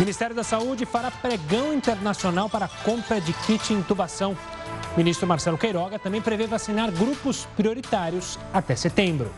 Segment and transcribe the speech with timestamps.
[0.00, 4.34] Ministério da Saúde fará pregão internacional para compra de kit intubação.
[4.96, 9.30] Ministro Marcelo Queiroga também prevê vacinar grupos prioritários até setembro.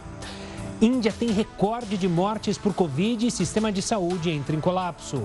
[0.80, 5.24] Índia tem recorde de mortes por Covid e sistema de saúde entra em colapso.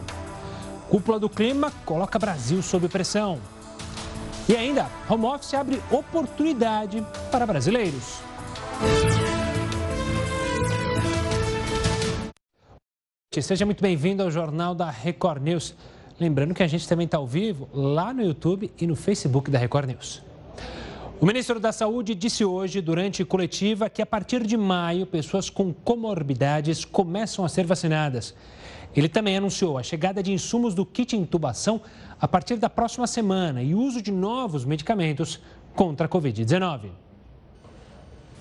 [0.89, 3.40] Cúpula do clima coloca Brasil sob pressão.
[4.49, 8.22] E ainda, home office abre oportunidade para brasileiros.
[13.42, 15.76] Seja muito bem-vindo ao Jornal da Record News.
[16.20, 19.59] Lembrando que a gente também está ao vivo lá no YouTube e no Facebook da
[19.59, 20.23] Record News.
[21.21, 25.71] O ministro da Saúde disse hoje, durante coletiva, que a partir de maio, pessoas com
[25.71, 28.34] comorbidades começam a ser vacinadas.
[28.95, 31.81] Ele também anunciou a chegada de insumos do kit intubação
[32.19, 35.39] a partir da próxima semana e o uso de novos medicamentos
[35.75, 37.06] contra a Covid-19.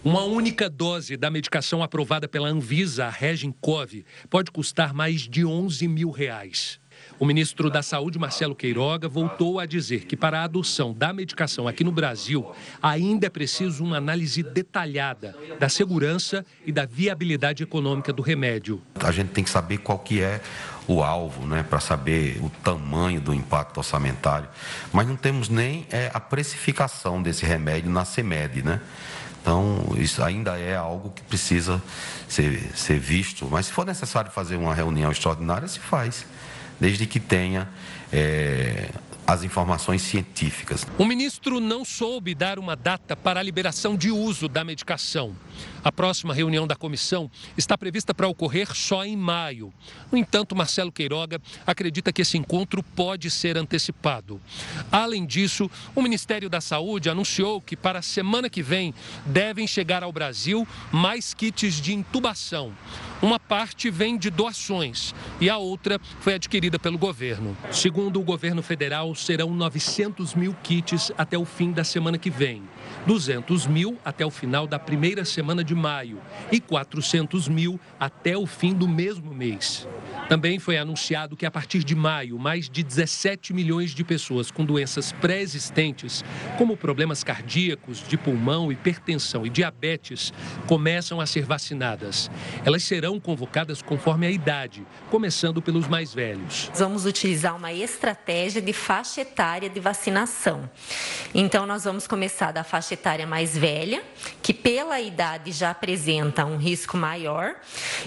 [0.06, 5.88] Uma única dose da medicação aprovada pela Anvisa, a Regincov, pode custar mais de 11
[5.88, 6.78] mil reais.
[7.18, 11.66] O ministro da Saúde, Marcelo Queiroga, voltou a dizer que para a adoção da medicação
[11.66, 12.48] aqui no Brasil,
[12.80, 18.80] ainda é preciso uma análise detalhada da segurança e da viabilidade econômica do remédio.
[19.02, 20.40] A gente tem que saber qual que é
[20.86, 24.48] o alvo, né, para saber o tamanho do impacto orçamentário,
[24.92, 28.80] mas não temos nem é, a precificação desse remédio na CEMED, né?
[29.46, 31.80] Então, isso ainda é algo que precisa
[32.28, 33.46] ser, ser visto.
[33.48, 36.26] Mas se for necessário fazer uma reunião extraordinária, se faz,
[36.80, 37.68] desde que tenha
[38.12, 38.88] é,
[39.26, 40.86] as informações científicas.
[40.96, 45.34] O ministro não soube dar uma data para a liberação de uso da medicação.
[45.82, 49.72] A próxima reunião da comissão está prevista para ocorrer só em maio.
[50.12, 54.40] No entanto, Marcelo Queiroga acredita que esse encontro pode ser antecipado.
[54.92, 60.02] Além disso, o Ministério da Saúde anunciou que para a semana que vem devem chegar
[60.02, 62.72] ao Brasil mais kits de intubação.
[63.22, 67.56] Uma parte vem de doações e a outra foi adquirida pelo governo.
[67.70, 72.62] Segundo o governo federal, serão 900 mil kits até o fim da semana que vem.
[73.06, 78.46] 200 mil até o final da primeira semana de maio e 400 mil até o
[78.46, 79.86] fim do mesmo mês.
[80.28, 84.64] Também foi anunciado que a partir de maio, mais de 17 milhões de pessoas com
[84.64, 86.24] doenças pré-existentes,
[86.58, 90.32] como problemas cardíacos, de pulmão, hipertensão e diabetes,
[90.66, 92.28] começam a ser vacinadas.
[92.64, 96.72] Elas serão convocadas conforme a idade, começando pelos mais velhos.
[96.74, 100.68] Vamos utilizar uma estratégia de faixa etária de vacinação.
[101.32, 104.02] Então, nós vamos começar da faixa etária mais velha,
[104.42, 107.54] que pela idade já apresenta um risco maior,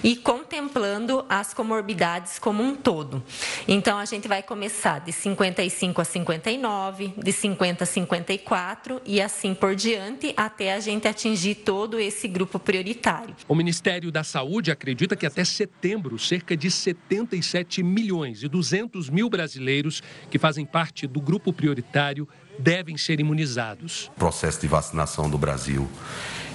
[0.04, 3.24] e contemplando as comorbidades como um todo.
[3.68, 9.54] Então, a gente vai começar de 55 a 59, de 50 a 54 e assim
[9.54, 13.36] por diante, até a gente atingir todo esse grupo prioritário.
[13.48, 19.30] O Ministério da Saúde acredita que até setembro, cerca de 77 milhões e 200 mil
[19.30, 22.28] brasileiros que fazem parte do grupo prioritário
[22.60, 24.12] devem ser imunizados.
[24.16, 25.90] O processo de vacinação do Brasil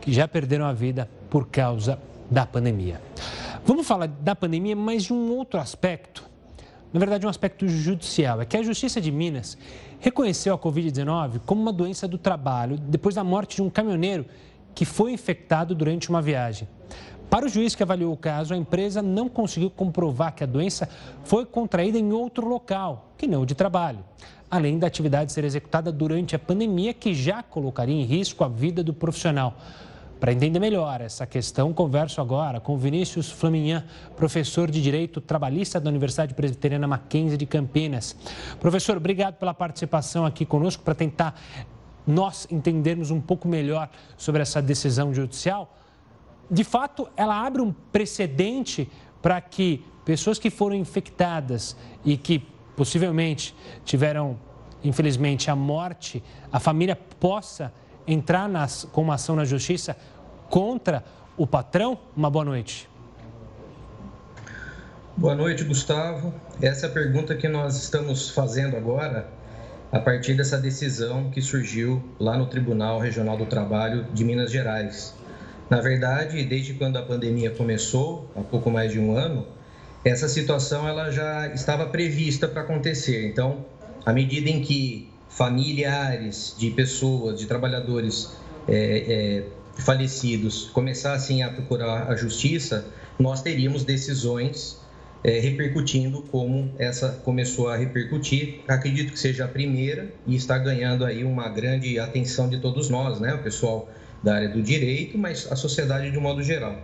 [0.00, 3.00] que já perderam a vida por causa da pandemia.
[3.64, 6.28] Vamos falar da pandemia, mas de um outro aspecto.
[6.92, 8.40] Na verdade, um aspecto judicial.
[8.40, 9.56] É que a Justiça de Minas
[10.00, 14.24] reconheceu a Covid-19 como uma doença do trabalho depois da morte de um caminhoneiro
[14.74, 16.66] que foi infectado durante uma viagem.
[17.28, 20.88] Para o juiz que avaliou o caso, a empresa não conseguiu comprovar que a doença
[21.22, 24.00] foi contraída em outro local, que não o de trabalho,
[24.50, 28.82] além da atividade ser executada durante a pandemia, que já colocaria em risco a vida
[28.82, 29.56] do profissional.
[30.20, 33.82] Para entender melhor essa questão, converso agora com Vinícius Flaminhan,
[34.18, 38.14] professor de Direito Trabalhista da Universidade Presbiteriana Mackenzie de Campinas.
[38.60, 41.40] Professor, obrigado pela participação aqui conosco para tentar
[42.06, 45.74] nós entendermos um pouco melhor sobre essa decisão judicial.
[46.50, 48.90] De fato, ela abre um precedente
[49.22, 51.74] para que pessoas que foram infectadas
[52.04, 52.40] e que
[52.76, 53.54] possivelmente
[53.86, 54.38] tiveram,
[54.84, 56.22] infelizmente, a morte,
[56.52, 57.72] a família possa
[58.12, 59.96] entrar nas, com uma ação na justiça
[60.48, 61.04] contra
[61.36, 61.98] o patrão?
[62.16, 62.88] Uma boa noite.
[65.16, 66.34] Boa noite, Gustavo.
[66.60, 69.28] Essa é a pergunta que nós estamos fazendo agora
[69.92, 75.14] a partir dessa decisão que surgiu lá no Tribunal Regional do Trabalho de Minas Gerais.
[75.68, 79.46] Na verdade, desde quando a pandemia começou, há pouco mais de um ano,
[80.04, 83.28] essa situação ela já estava prevista para acontecer.
[83.28, 83.64] Então,
[84.06, 88.36] à medida em que familiares de pessoas, de trabalhadores
[88.68, 89.44] é, é,
[89.80, 92.84] falecidos começassem a procurar a justiça,
[93.18, 94.78] nós teríamos decisões
[95.22, 98.60] é, repercutindo como essa começou a repercutir.
[98.66, 103.20] Acredito que seja a primeira e está ganhando aí uma grande atenção de todos nós,
[103.20, 103.34] né?
[103.34, 103.88] O pessoal
[104.22, 106.76] da área do direito, mas a sociedade de um modo geral.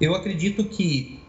[0.00, 1.20] Eu acredito que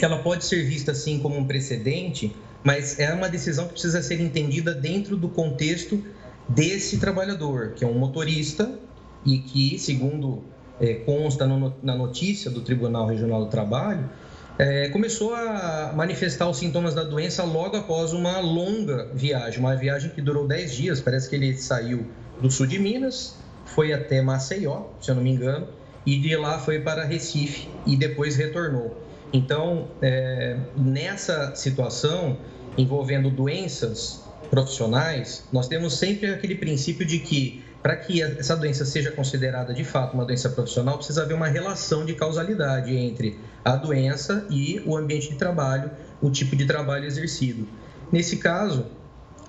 [0.00, 2.34] ela pode ser vista assim como um precedente,
[2.66, 6.02] mas é uma decisão que precisa ser entendida dentro do contexto
[6.48, 8.76] desse trabalhador, que é um motorista
[9.24, 10.42] e que, segundo
[10.80, 14.10] é, consta no, na notícia do Tribunal Regional do Trabalho,
[14.58, 20.10] é, começou a manifestar os sintomas da doença logo após uma longa viagem, uma viagem
[20.10, 21.00] que durou 10 dias.
[21.00, 22.04] Parece que ele saiu
[22.40, 25.68] do sul de Minas, foi até Maceió, se eu não me engano,
[26.04, 29.06] e de lá foi para Recife e depois retornou.
[29.32, 32.38] Então, é, nessa situação
[32.76, 39.12] envolvendo doenças profissionais, nós temos sempre aquele princípio de que para que essa doença seja
[39.12, 44.44] considerada de fato uma doença profissional, precisa haver uma relação de causalidade entre a doença
[44.50, 47.68] e o ambiente de trabalho, o tipo de trabalho exercido.
[48.10, 48.86] Nesse caso,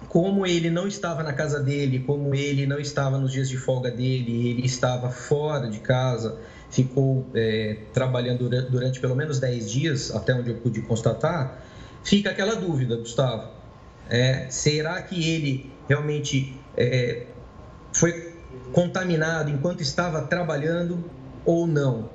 [0.07, 3.89] como ele não estava na casa dele, como ele não estava nos dias de folga
[3.89, 6.37] dele, ele estava fora de casa,
[6.69, 11.59] ficou é, trabalhando durante, durante, pelo menos 10 dias, até onde eu pude constatar,
[12.07, 13.49] fica aquela dúvida, Gustavo.
[14.09, 17.23] É, será que ele realmente é,
[17.93, 18.33] foi
[18.71, 21.03] contaminado enquanto estava trabalhando
[21.45, 22.09] ou não.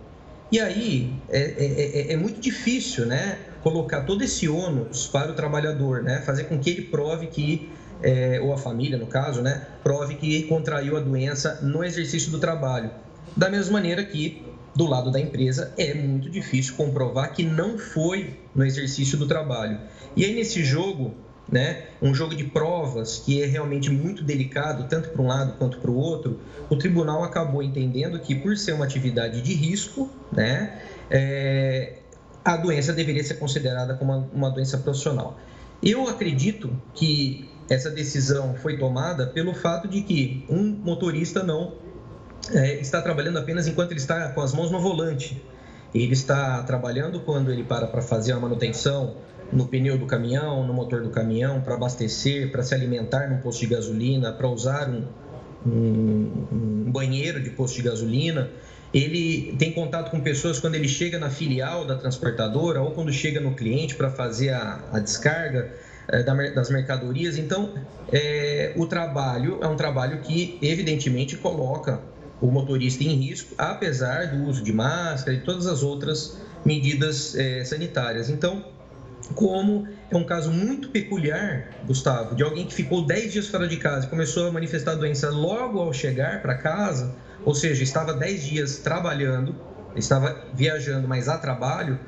[0.50, 5.34] E aí é, é, é, é, muito difícil, né, colocar todo esse ônus para o
[5.34, 7.70] trabalhador, né, fazer com que ele prove que
[8.02, 12.38] é, ou a família, no caso, né, prove que contraiu a doença no exercício do
[12.38, 12.90] trabalho.
[13.36, 14.42] Da mesma maneira que
[14.74, 19.78] do lado da empresa é muito difícil comprovar que não foi no exercício do trabalho.
[20.16, 21.14] E aí nesse jogo
[21.50, 21.84] né?
[22.00, 25.90] um jogo de provas que é realmente muito delicado, tanto para um lado quanto para
[25.90, 26.40] o outro,
[26.70, 30.80] o tribunal acabou entendendo que, por ser uma atividade de risco, né,
[31.10, 31.98] é,
[32.42, 35.38] a doença deveria ser considerada como uma, uma doença profissional.
[35.82, 41.74] Eu acredito que essa decisão foi tomada pelo fato de que um motorista não
[42.50, 45.42] é, está trabalhando apenas enquanto ele está com as mãos no volante.
[45.94, 49.16] Ele está trabalhando quando ele para para fazer a manutenção,
[49.52, 53.60] no pneu do caminhão, no motor do caminhão, para abastecer, para se alimentar no posto
[53.60, 55.04] de gasolina, para usar um,
[55.66, 58.48] um, um, banheiro de posto de gasolina.
[58.94, 63.40] Ele tem contato com pessoas quando ele chega na filial da transportadora ou quando chega
[63.40, 65.70] no cliente para fazer a, a descarga
[66.08, 67.36] é, das mercadorias.
[67.36, 67.74] Então,
[68.10, 72.00] é, o trabalho é um trabalho que, evidentemente, coloca
[72.42, 77.64] o motorista em risco, apesar do uso de máscara e todas as outras medidas é,
[77.64, 78.28] sanitárias.
[78.28, 78.64] Então,
[79.36, 83.76] como é um caso muito peculiar, Gustavo, de alguém que ficou 10 dias fora de
[83.76, 88.12] casa e começou a manifestar a doença logo ao chegar para casa, ou seja, estava
[88.12, 89.54] 10 dias trabalhando,
[89.94, 91.98] estava viajando, mas a trabalho,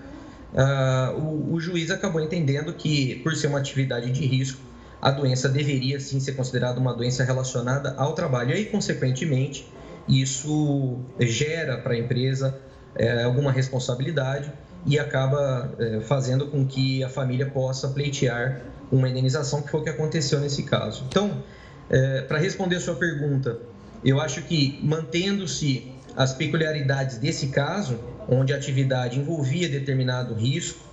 [0.52, 4.60] uh, o, o juiz acabou entendendo que, por ser uma atividade de risco,
[5.00, 8.50] a doença deveria sim ser considerada uma doença relacionada ao trabalho.
[8.50, 9.66] E aí, consequentemente,
[10.08, 12.58] isso gera para a empresa
[12.94, 14.52] é, alguma responsabilidade
[14.86, 19.82] e acaba é, fazendo com que a família possa pleitear uma indenização, que foi o
[19.82, 21.04] que aconteceu nesse caso.
[21.08, 21.42] Então,
[21.88, 23.58] é, para responder a sua pergunta,
[24.04, 30.84] eu acho que mantendo-se as peculiaridades desse caso, onde a atividade envolvia determinado risco,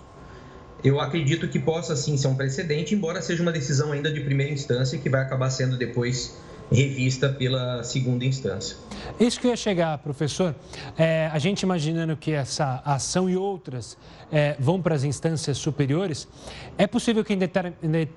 [0.83, 4.51] eu acredito que possa sim ser um precedente, embora seja uma decisão ainda de primeira
[4.51, 6.35] instância que vai acabar sendo depois
[6.71, 8.77] revista pela segunda instância.
[9.19, 10.55] Isso que eu ia chegar, professor.
[10.97, 13.97] É, a gente imaginando que essa ação e outras
[14.31, 16.27] é, vão para as instâncias superiores,
[16.77, 17.39] é possível que em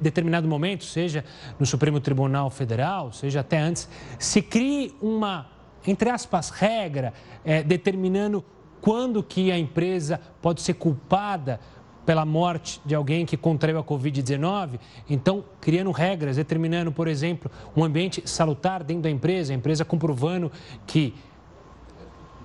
[0.00, 1.24] determinado momento, seja
[1.58, 5.50] no Supremo Tribunal Federal, seja até antes, se crie uma,
[5.86, 7.12] entre aspas, regra
[7.44, 8.44] é, determinando
[8.80, 11.58] quando que a empresa pode ser culpada
[12.04, 14.78] pela morte de alguém que contraiu a Covid-19.
[15.08, 20.50] Então, criando regras, determinando, por exemplo, um ambiente salutar dentro da empresa, a empresa comprovando
[20.86, 21.14] que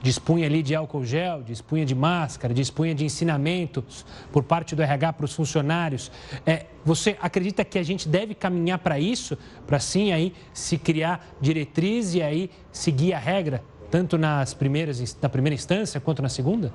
[0.02, 5.14] dispunha ali de álcool gel, dispunha de máscara, dispunha de ensinamentos por parte do RH
[5.14, 6.12] para os funcionários.
[6.46, 9.38] É, você acredita que a gente deve caminhar para isso,
[9.68, 13.62] para sim aí se criar diretriz e aí seguir a regra,
[13.92, 16.72] tanto nas primeiras, na primeira instância quanto na segunda?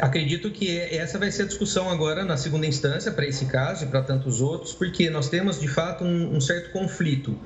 [0.00, 3.86] Acredito que essa vai ser a discussão agora na segunda instância para esse caso e
[3.86, 7.36] para tantos outros, porque nós temos de fato um, um certo conflito.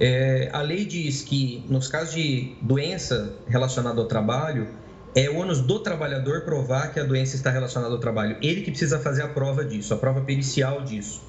[0.00, 4.68] É, a lei diz que nos casos de doença relacionada ao trabalho,
[5.14, 8.36] é o ônus do trabalhador provar que a doença está relacionada ao trabalho.
[8.42, 11.22] Ele que precisa fazer a prova disso, a prova pericial disso.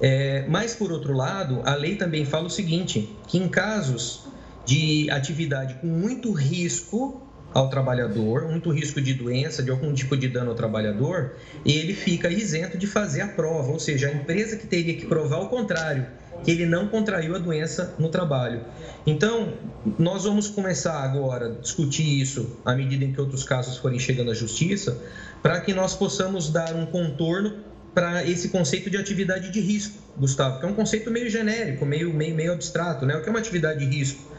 [0.00, 4.28] É, mas, por outro lado, a lei também fala o seguinte: que em casos
[4.64, 7.20] de atividade com muito risco
[7.52, 11.32] ao trabalhador, muito risco de doença, de algum tipo de dano ao trabalhador,
[11.64, 15.38] ele fica isento de fazer a prova, ou seja, a empresa que teria que provar
[15.38, 16.06] o contrário,
[16.44, 18.62] que ele não contraiu a doença no trabalho.
[19.06, 19.54] Então,
[19.98, 24.30] nós vamos começar agora a discutir isso à medida em que outros casos forem chegando
[24.30, 24.98] à justiça,
[25.42, 27.54] para que nós possamos dar um contorno
[27.92, 32.14] para esse conceito de atividade de risco, Gustavo, que é um conceito meio genérico, meio,
[32.14, 33.16] meio, meio abstrato, né?
[33.16, 34.30] O que é uma atividade de risco?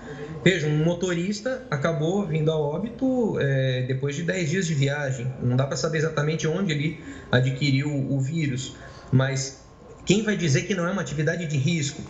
[0.44, 5.32] Veja, um motorista acabou vindo a óbito é, depois de 10 dias de viagem.
[5.42, 7.00] Não dá para saber exatamente onde ele
[7.32, 8.76] adquiriu o vírus,
[9.12, 9.62] mas
[10.06, 12.02] quem vai dizer que não é uma atividade de risco?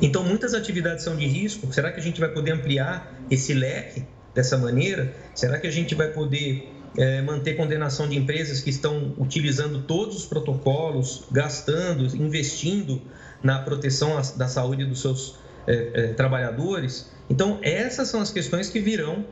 [0.00, 1.70] Então, muitas atividades são de risco.
[1.72, 4.04] Será que a gente vai poder ampliar esse leque
[4.34, 5.12] dessa maneira?
[5.34, 10.16] Será que a gente vai poder é, manter condenação de empresas que estão utilizando todos
[10.16, 13.02] os protocolos, gastando, investindo
[13.42, 17.14] na proteção da saúde dos seus é, é, trabalhadores?
[17.28, 19.24] Então, essas são as questões que virão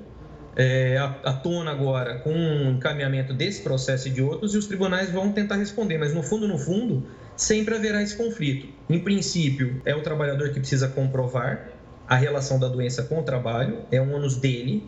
[0.56, 5.10] é, à, tona agora com o encaminhamento desse processo e de outros, e os tribunais
[5.10, 7.04] vão tentar responder, mas no fundo, no fundo,
[7.36, 8.68] sempre haverá esse conflito.
[8.88, 11.68] Em princípio, é o trabalhador que precisa comprovar
[12.06, 14.84] a relação da doença com o trabalho, é um ônus dele.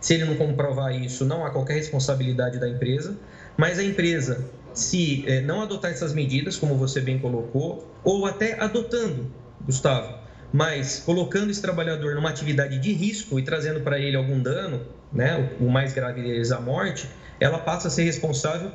[0.00, 3.18] Se ele não comprovar isso, não há qualquer responsabilidade da empresa,
[3.56, 8.60] mas a empresa, se é, não adotar essas medidas, como você bem colocou, ou até
[8.60, 9.26] adotando,
[9.66, 10.17] Gustavo,
[10.52, 14.80] mas colocando esse trabalhador numa atividade de risco e trazendo para ele algum dano,
[15.12, 17.08] né, o mais grave deles a morte,
[17.40, 18.70] ela passa a ser responsável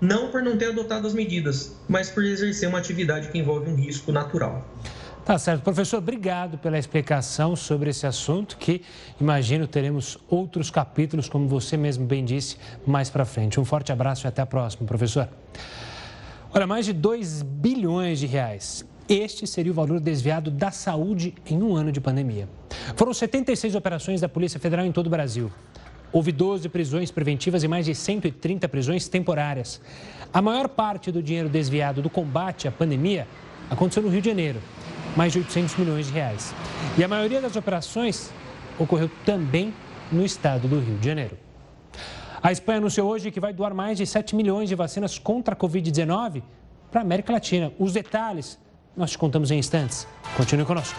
[0.00, 3.74] não por não ter adotado as medidas, mas por exercer uma atividade que envolve um
[3.74, 4.66] risco natural.
[5.24, 5.62] Tá certo.
[5.62, 8.82] Professor, obrigado pela explicação sobre esse assunto, que
[9.18, 13.58] imagino teremos outros capítulos, como você mesmo bem disse, mais para frente.
[13.58, 15.26] Um forte abraço e até a próxima, professor.
[16.52, 21.62] Olha, mais de 2 bilhões de reais este seria o valor desviado da saúde em
[21.62, 22.48] um ano de pandemia.
[22.96, 25.50] Foram 76 operações da Polícia Federal em todo o Brasil.
[26.12, 29.80] Houve 12 prisões preventivas e mais de 130 prisões temporárias.
[30.32, 33.26] A maior parte do dinheiro desviado do combate à pandemia
[33.68, 34.60] aconteceu no Rio de Janeiro,
[35.16, 36.54] mais de 800 milhões de reais.
[36.96, 38.30] E a maioria das operações
[38.78, 39.74] ocorreu também
[40.10, 41.36] no estado do Rio de Janeiro.
[42.42, 45.56] A Espanha anunciou hoje que vai doar mais de 7 milhões de vacinas contra a
[45.56, 46.42] Covid-19
[46.90, 47.72] para a América Latina.
[47.78, 48.58] Os detalhes
[48.96, 50.06] nós te contamos em instantes.
[50.36, 50.98] Continue conosco.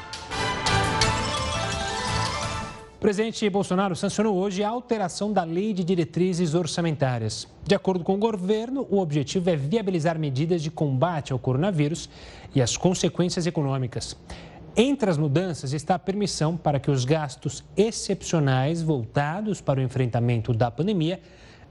[2.96, 7.48] O presidente Bolsonaro sancionou hoje a alteração da lei de diretrizes orçamentárias.
[7.64, 12.10] De acordo com o governo, o objetivo é viabilizar medidas de combate ao coronavírus
[12.56, 14.18] e as consequências econômicas.
[14.76, 20.52] Entre as mudanças está a permissão para que os gastos excepcionais voltados para o enfrentamento
[20.52, 21.22] da pandemia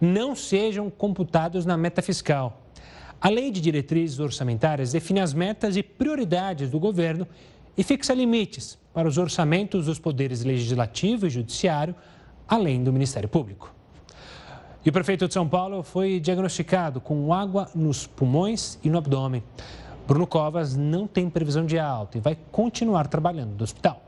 [0.00, 2.63] não sejam computados na meta fiscal.
[3.20, 7.26] A Lei de Diretrizes Orçamentárias define as metas e prioridades do governo
[7.76, 11.94] e fixa limites para os orçamentos dos poderes legislativo e judiciário,
[12.46, 13.72] além do Ministério Público.
[14.84, 19.42] E o prefeito de São Paulo foi diagnosticado com água nos pulmões e no abdômen.
[20.06, 24.03] Bruno Covas não tem previsão de alta e vai continuar trabalhando no hospital.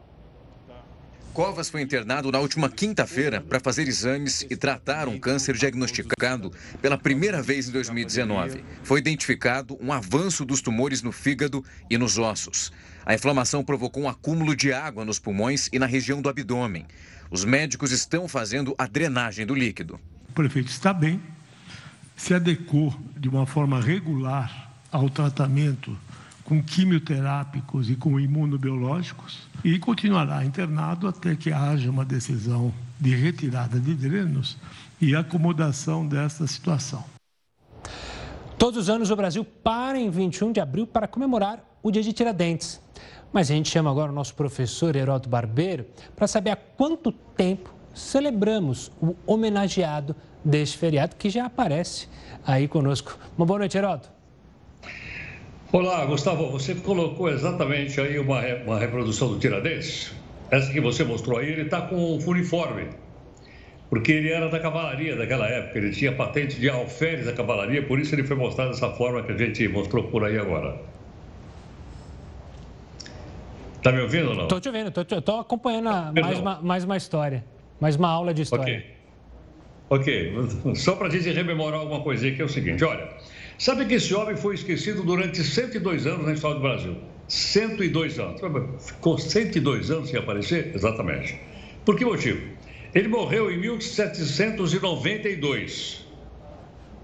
[1.36, 6.50] Covas foi internado na última quinta-feira para fazer exames e tratar um câncer diagnosticado
[6.80, 8.64] pela primeira vez em 2019.
[8.82, 12.72] Foi identificado um avanço dos tumores no fígado e nos ossos.
[13.04, 16.86] A inflamação provocou um acúmulo de água nos pulmões e na região do abdômen.
[17.30, 20.00] Os médicos estão fazendo a drenagem do líquido.
[20.30, 21.20] O prefeito está bem,
[22.16, 25.98] se adequou de uma forma regular ao tratamento
[26.46, 33.80] com quimioterápicos e com imunobiológicos e continuará internado até que haja uma decisão de retirada
[33.80, 34.56] de drenos
[35.00, 37.04] e acomodação dessa situação.
[38.56, 42.12] Todos os anos o Brasil para em 21 de abril para comemorar o Dia de
[42.12, 42.80] Tiradentes.
[43.32, 45.84] Mas a gente chama agora o nosso professor Heródoto Barbeiro
[46.14, 52.08] para saber há quanto tempo celebramos o homenageado deste feriado que já aparece
[52.46, 53.18] aí conosco.
[53.36, 54.16] Uma boa noite, Heródoto.
[55.76, 56.48] Olá, Gustavo.
[56.52, 60.10] Você colocou exatamente aí uma, uma reprodução do Tiradentes.
[60.50, 62.86] Essa que você mostrou aí, ele está com um uniforme.
[63.90, 68.00] Porque ele era da cavalaria daquela época, ele tinha patente de alferes da cavalaria, por
[68.00, 70.80] isso ele foi mostrado dessa forma que a gente mostrou por aí agora.
[73.82, 74.44] Tá me ouvindo ou não?
[74.44, 77.44] Estou te ouvindo, estou acompanhando a, mais, uma, mais uma história,
[77.78, 78.78] mais uma aula de história.
[78.78, 78.96] Ok.
[79.88, 83.08] Ok, só para a gente rememorar alguma coisinha que é o seguinte, olha,
[83.58, 86.96] sabe que esse homem foi esquecido durante 102 anos na história do Brasil?
[87.28, 88.40] 102 anos.
[88.78, 90.72] Ficou 102 anos sem aparecer?
[90.74, 91.38] Exatamente.
[91.84, 92.40] Por que motivo?
[92.94, 96.06] Ele morreu em 1792.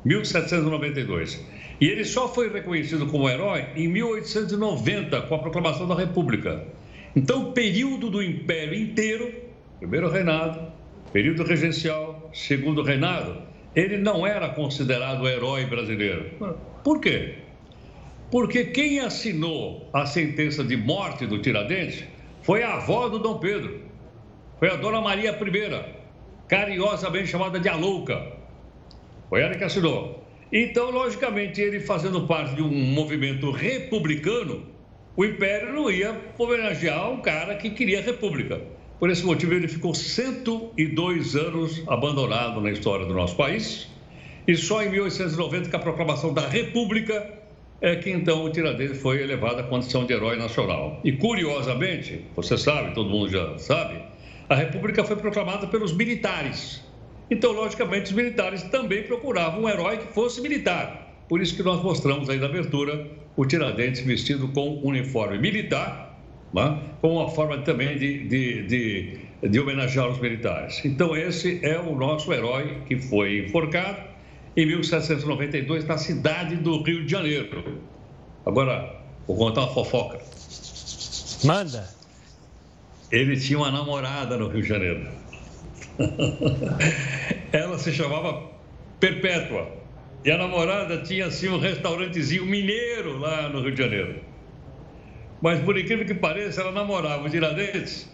[0.04, 1.44] 1792.
[1.80, 6.64] E ele só foi reconhecido como herói em 1890, com a proclamação da República.
[7.14, 9.30] Então, o período do Império inteiro,
[9.78, 10.72] primeiro reinado,
[11.12, 13.42] período regencial, segundo reinado,
[13.74, 16.30] ele não era considerado herói brasileiro.
[16.84, 17.36] Por quê?
[18.30, 22.04] Porque quem assinou a sentença de morte do Tiradentes
[22.42, 23.80] foi a avó do Dom Pedro.
[24.58, 25.84] Foi a Dona Maria I,
[26.48, 28.22] carinhosamente chamada de Alouca.
[29.28, 30.22] Foi ela que assinou.
[30.52, 34.66] Então, logicamente, ele fazendo parte de um movimento republicano,
[35.16, 38.60] o Império não ia homenagear um cara que queria a República.
[39.02, 43.88] Por esse motivo, ele ficou 102 anos abandonado na história do nosso país.
[44.46, 47.34] E só em 1890, com a proclamação da República,
[47.80, 51.00] é que então o Tiradentes foi elevado à condição de herói nacional.
[51.02, 54.00] E curiosamente, você sabe, todo mundo já sabe,
[54.48, 56.80] a República foi proclamada pelos militares.
[57.28, 61.12] Então, logicamente, os militares também procuravam um herói que fosse militar.
[61.28, 63.04] Por isso que nós mostramos aí na abertura
[63.36, 66.01] o Tiradentes vestido com uniforme militar
[66.52, 66.78] né?
[67.00, 70.84] como uma forma também de, de, de, de homenagear os militares.
[70.84, 73.98] Então, esse é o nosso herói que foi enforcado
[74.56, 77.80] em 1792 na cidade do Rio de Janeiro.
[78.44, 80.18] Agora, vou contar uma fofoca.
[81.44, 81.88] Manda.
[83.10, 85.06] Ele tinha uma namorada no Rio de Janeiro.
[87.52, 88.50] Ela se chamava
[89.00, 89.68] Perpétua.
[90.24, 94.31] E a namorada tinha assim um restaurantezinho mineiro lá no Rio de Janeiro.
[95.42, 98.08] Mas, por incrível que pareça, ela namorava o Tiradentes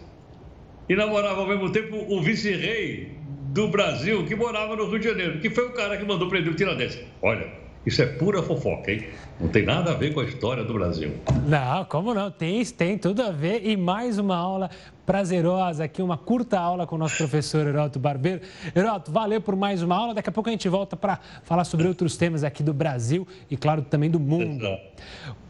[0.89, 3.11] e namorava ao mesmo tempo o vice-rei
[3.53, 6.51] do Brasil, que morava no Rio de Janeiro, que foi o cara que mandou prender
[6.51, 6.99] o Tiradentes.
[7.21, 7.47] Olha,
[7.85, 9.07] isso é pura fofoca, hein?
[9.39, 11.13] Não tem nada a ver com a história do Brasil.
[11.47, 12.31] Não, como não?
[12.31, 13.61] Tem, tem tudo a ver.
[13.63, 14.69] E mais uma aula
[15.09, 18.41] prazerosa aqui, uma curta aula com o nosso professor Heroto Barbeiro.
[18.75, 20.13] Heroto, valeu por mais uma aula.
[20.13, 23.57] Daqui a pouco a gente volta para falar sobre outros temas aqui do Brasil e,
[23.57, 24.67] claro, também do mundo.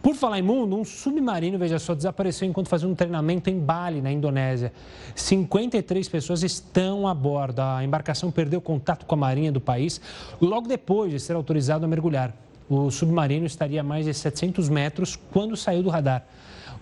[0.01, 4.01] Por falar em mundo, um submarino, veja só, desapareceu enquanto fazia um treinamento em Bali,
[4.01, 4.71] na Indonésia.
[5.13, 7.59] 53 pessoas estão a bordo.
[7.59, 9.99] A embarcação perdeu contato com a marinha do país
[10.39, 12.33] logo depois de ser autorizado a mergulhar.
[12.69, 16.23] O submarino estaria a mais de 700 metros quando saiu do radar.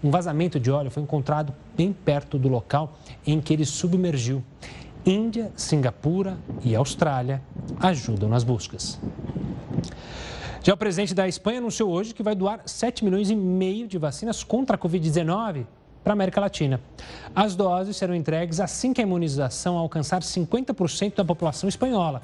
[0.03, 4.43] Um vazamento de óleo foi encontrado bem perto do local em que ele submergiu.
[5.05, 7.41] Índia, Singapura e Austrália
[7.79, 8.99] ajudam nas buscas.
[10.61, 13.97] Já o presidente da Espanha anunciou hoje que vai doar 7 milhões e meio de
[13.97, 15.65] vacinas contra a Covid-19
[16.03, 16.81] para a América Latina.
[17.33, 22.21] As doses serão entregues assim que a imunização alcançar 50% da população espanhola.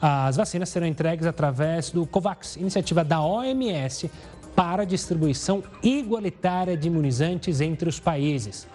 [0.00, 4.10] As vacinas serão entregues através do COVAX, iniciativa da OMS
[4.54, 8.66] para distribuição igualitária de imunizantes entre os países.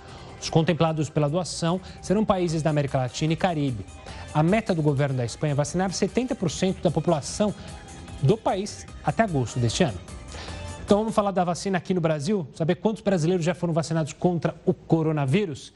[0.41, 3.85] Os contemplados pela doação serão países da América Latina e Caribe.
[4.33, 7.55] A meta do governo da Espanha é vacinar 70% da população
[8.21, 9.97] do país até agosto deste ano.
[10.83, 14.53] Então vamos falar da vacina aqui no Brasil, saber quantos brasileiros já foram vacinados contra
[14.65, 15.71] o coronavírus.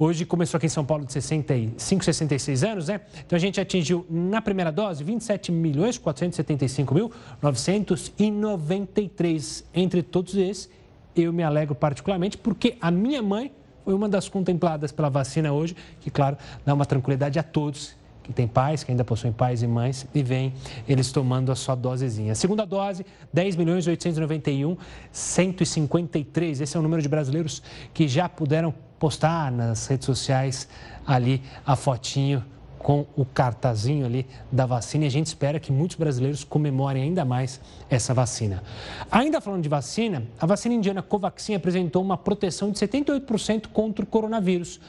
[0.00, 3.00] Hoje começou aqui em São Paulo de 65, 66 anos, né?
[3.26, 7.10] Então a gente atingiu na primeira dose 27 milhões 475 mil
[7.42, 9.64] 993.
[9.74, 10.70] Entre todos esses,
[11.16, 13.50] eu me alegro particularmente porque a minha mãe
[13.84, 17.96] foi uma das contempladas pela vacina hoje, que claro, dá uma tranquilidade a todos
[18.32, 20.52] tem pais, que ainda possuem pais e mães, e vem
[20.88, 22.34] eles tomando a sua dosezinha.
[22.34, 24.76] Segunda dose, 10 milhões 891,
[25.10, 26.60] 153.
[26.60, 27.62] Esse é o número de brasileiros
[27.92, 30.68] que já puderam postar nas redes sociais
[31.06, 32.44] ali a fotinho
[32.78, 37.24] com o cartazinho ali da vacina e a gente espera que muitos brasileiros comemorem ainda
[37.24, 37.60] mais
[37.90, 38.62] essa vacina.
[39.10, 44.06] Ainda falando de vacina, a vacina indiana Covaxin apresentou uma proteção de 78% contra o
[44.06, 44.80] coronavírus.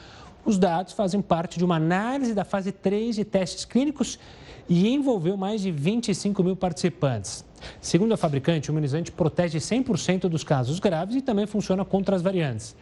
[0.50, 4.18] Os dados fazem parte de uma análise da fase 3 de testes clínicos
[4.68, 7.44] e envolveu mais de 25 mil participantes.
[7.80, 12.20] Segundo a fabricante, o imunizante protege 100% dos casos graves e também funciona contra as
[12.20, 12.74] variantes.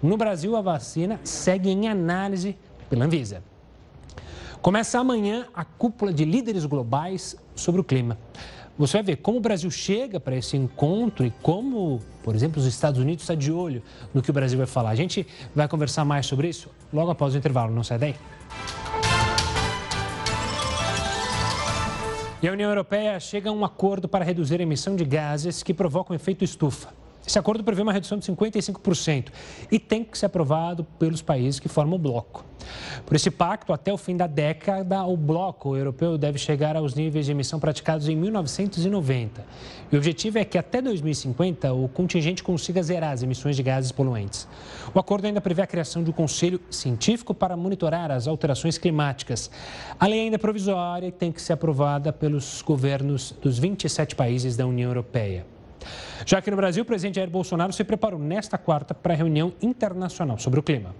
[0.00, 2.56] No Brasil, a vacina segue em análise
[2.88, 3.42] pela Anvisa.
[4.62, 8.16] Começa amanhã a cúpula de líderes globais sobre o clima.
[8.78, 12.66] Você vai ver como o Brasil chega para esse encontro e como, por exemplo, os
[12.66, 14.90] Estados Unidos está de olho no que o Brasil vai falar.
[14.90, 17.74] A gente vai conversar mais sobre isso logo após o intervalo.
[17.74, 18.14] Não sai daí.
[22.42, 25.72] E a União Europeia chega a um acordo para reduzir a emissão de gases que
[25.72, 27.05] provocam efeito estufa.
[27.26, 29.28] Esse acordo prevê uma redução de 55%
[29.70, 32.44] e tem que ser aprovado pelos países que formam o bloco.
[33.04, 37.26] Por esse pacto, até o fim da década, o bloco europeu deve chegar aos níveis
[37.26, 39.44] de emissão praticados em 1990.
[39.90, 43.92] E o objetivo é que até 2050 o contingente consiga zerar as emissões de gases
[43.92, 44.48] poluentes.
[44.94, 49.50] O acordo ainda prevê a criação de um conselho científico para monitorar as alterações climáticas.
[49.98, 54.56] A lei ainda é provisória e tem que ser aprovada pelos governos dos 27 países
[54.56, 55.55] da União Europeia.
[56.24, 59.52] Já aqui no Brasil, o presidente Jair Bolsonaro se preparou nesta quarta para a reunião
[59.60, 60.94] internacional sobre o clima.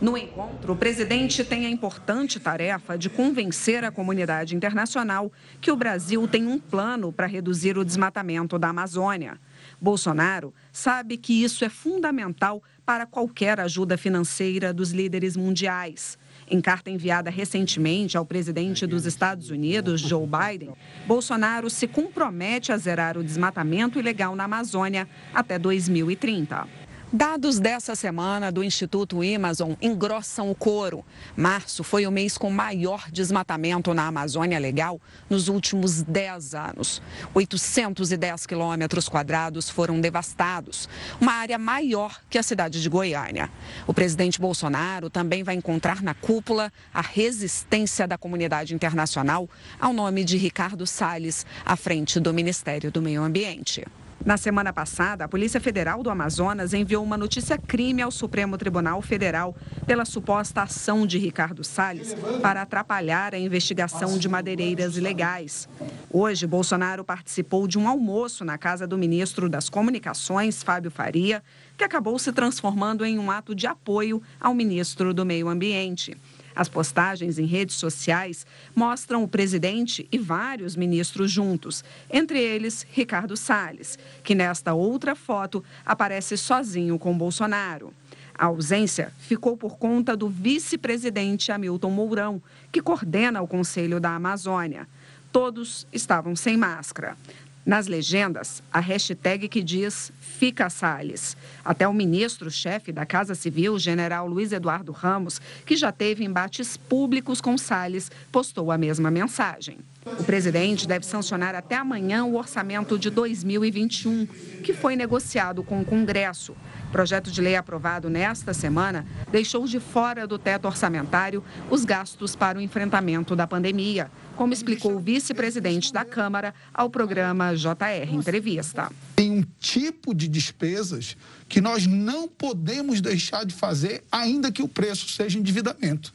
[0.00, 5.76] No encontro, o presidente tem a importante tarefa de convencer a comunidade internacional que o
[5.76, 9.40] Brasil tem um plano para reduzir o desmatamento da Amazônia.
[9.80, 16.18] Bolsonaro sabe que isso é fundamental para qualquer ajuda financeira dos líderes mundiais.
[16.50, 20.72] Em carta enviada recentemente ao presidente dos Estados Unidos, Joe Biden,
[21.06, 26.83] Bolsonaro se compromete a zerar o desmatamento ilegal na Amazônia até 2030.
[27.16, 31.04] Dados dessa semana do Instituto Amazon engrossam o coro.
[31.36, 35.00] Março foi o mês com maior desmatamento na Amazônia Legal
[35.30, 37.00] nos últimos 10 anos.
[37.32, 40.88] 810 quilômetros quadrados foram devastados,
[41.20, 43.48] uma área maior que a cidade de Goiânia.
[43.86, 49.48] O presidente Bolsonaro também vai encontrar na cúpula a resistência da comunidade internacional
[49.78, 53.84] ao nome de Ricardo Salles, à frente do Ministério do Meio Ambiente.
[54.24, 59.02] Na semana passada, a Polícia Federal do Amazonas enviou uma notícia crime ao Supremo Tribunal
[59.02, 59.54] Federal
[59.86, 65.68] pela suposta ação de Ricardo Salles para atrapalhar a investigação de madeireiras ilegais.
[66.10, 71.42] Hoje, Bolsonaro participou de um almoço na casa do ministro das Comunicações, Fábio Faria,
[71.76, 76.16] que acabou se transformando em um ato de apoio ao ministro do Meio Ambiente.
[76.56, 83.36] As postagens em redes sociais mostram o presidente e vários ministros juntos, entre eles Ricardo
[83.36, 87.92] Salles, que nesta outra foto aparece sozinho com Bolsonaro.
[88.36, 94.88] A ausência ficou por conta do vice-presidente Hamilton Mourão, que coordena o Conselho da Amazônia.
[95.30, 97.16] Todos estavam sem máscara.
[97.66, 101.34] Nas legendas, a hashtag que diz Fica Salles.
[101.64, 107.40] Até o ministro-chefe da Casa Civil, general Luiz Eduardo Ramos, que já teve embates públicos
[107.40, 109.78] com Salles, postou a mesma mensagem.
[110.04, 114.26] O presidente deve sancionar até amanhã o orçamento de 2021,
[114.62, 116.52] que foi negociado com o Congresso.
[116.88, 122.36] O projeto de lei aprovado nesta semana deixou de fora do teto orçamentário os gastos
[122.36, 128.90] para o enfrentamento da pandemia, como explicou o vice-presidente da Câmara ao programa JR Entrevista.
[129.16, 131.16] Tem um tipo de despesas
[131.48, 136.12] que nós não podemos deixar de fazer, ainda que o preço seja endividamento.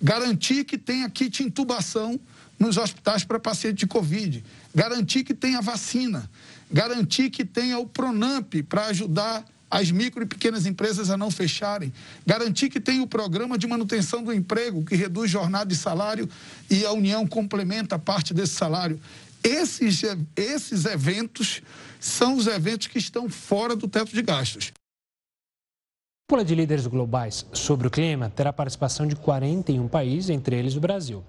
[0.00, 2.20] Garantir que tenha kit intubação
[2.58, 6.30] nos hospitais para paciente de Covid, garantir que tenha vacina,
[6.70, 11.92] garantir que tenha o Pronamp para ajudar as micro e pequenas empresas a não fecharem,
[12.24, 16.28] garantir que tenha o programa de manutenção do emprego, que reduz jornada de salário
[16.70, 19.00] e a União complementa parte desse salário.
[19.42, 20.02] Esses,
[20.34, 21.62] esses eventos
[22.00, 24.72] são os eventos que estão fora do teto de gastos.
[24.72, 30.74] A cúpula de líderes globais sobre o clima terá participação de 41 países, entre eles
[30.74, 31.22] o Brasil.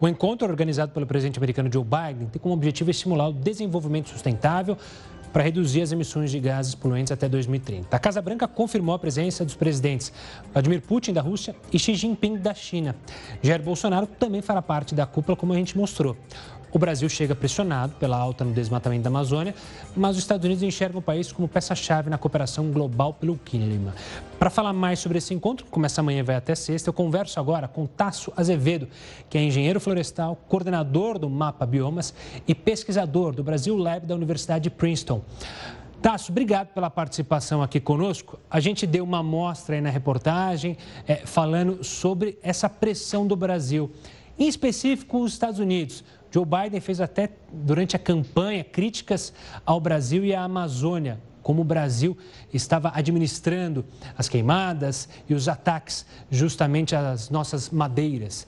[0.00, 4.76] O encontro organizado pelo presidente americano Joe Biden tem como objetivo estimular o desenvolvimento sustentável
[5.32, 7.94] para reduzir as emissões de gases poluentes até 2030.
[7.94, 10.12] A Casa Branca confirmou a presença dos presidentes
[10.52, 12.94] Vladimir Putin da Rússia e Xi Jinping da China.
[13.42, 16.16] Jair Bolsonaro também fará parte da cúpula, como a gente mostrou.
[16.72, 19.54] O Brasil chega pressionado pela alta no desmatamento da Amazônia,
[19.96, 23.94] mas os Estados Unidos enxergam o país como peça-chave na cooperação global pelo clima.
[24.38, 27.40] Para falar mais sobre esse encontro, que começa amanhã e vai até sexta, eu converso
[27.40, 28.88] agora com Tasso Azevedo,
[29.28, 32.14] que é engenheiro florestal, coordenador do Mapa Biomas
[32.46, 35.22] e pesquisador do Brasil Lab da Universidade de Princeton.
[36.00, 38.38] Tasso, obrigado pela participação aqui conosco.
[38.50, 43.90] A gente deu uma amostra aí na reportagem é, falando sobre essa pressão do Brasil,
[44.38, 46.02] em específico os Estados Unidos.
[46.30, 49.32] Joe Biden fez até durante a campanha críticas
[49.66, 52.16] ao Brasil e à Amazônia, como o Brasil
[52.52, 53.84] estava administrando
[54.16, 58.46] as queimadas e os ataques justamente às nossas madeiras.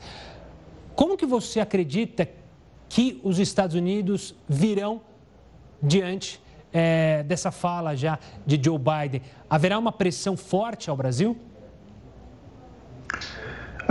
[0.94, 2.28] Como que você acredita
[2.88, 5.00] que os Estados Unidos virão
[5.82, 6.40] diante
[6.72, 9.22] é, dessa fala já de Joe Biden?
[9.48, 11.36] Haverá uma pressão forte ao Brasil?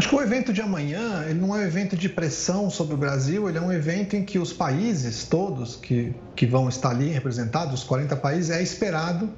[0.01, 2.97] Acho que o evento de amanhã ele não é um evento de pressão sobre o
[2.97, 7.09] Brasil, ele é um evento em que os países todos que, que vão estar ali
[7.09, 9.29] representados, os 40 países, é esperado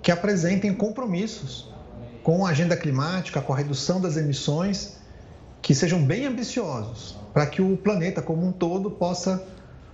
[0.00, 1.68] que apresentem compromissos
[2.22, 4.92] com a agenda climática, com a redução das emissões,
[5.60, 9.44] que sejam bem ambiciosos, para que o planeta como um todo possa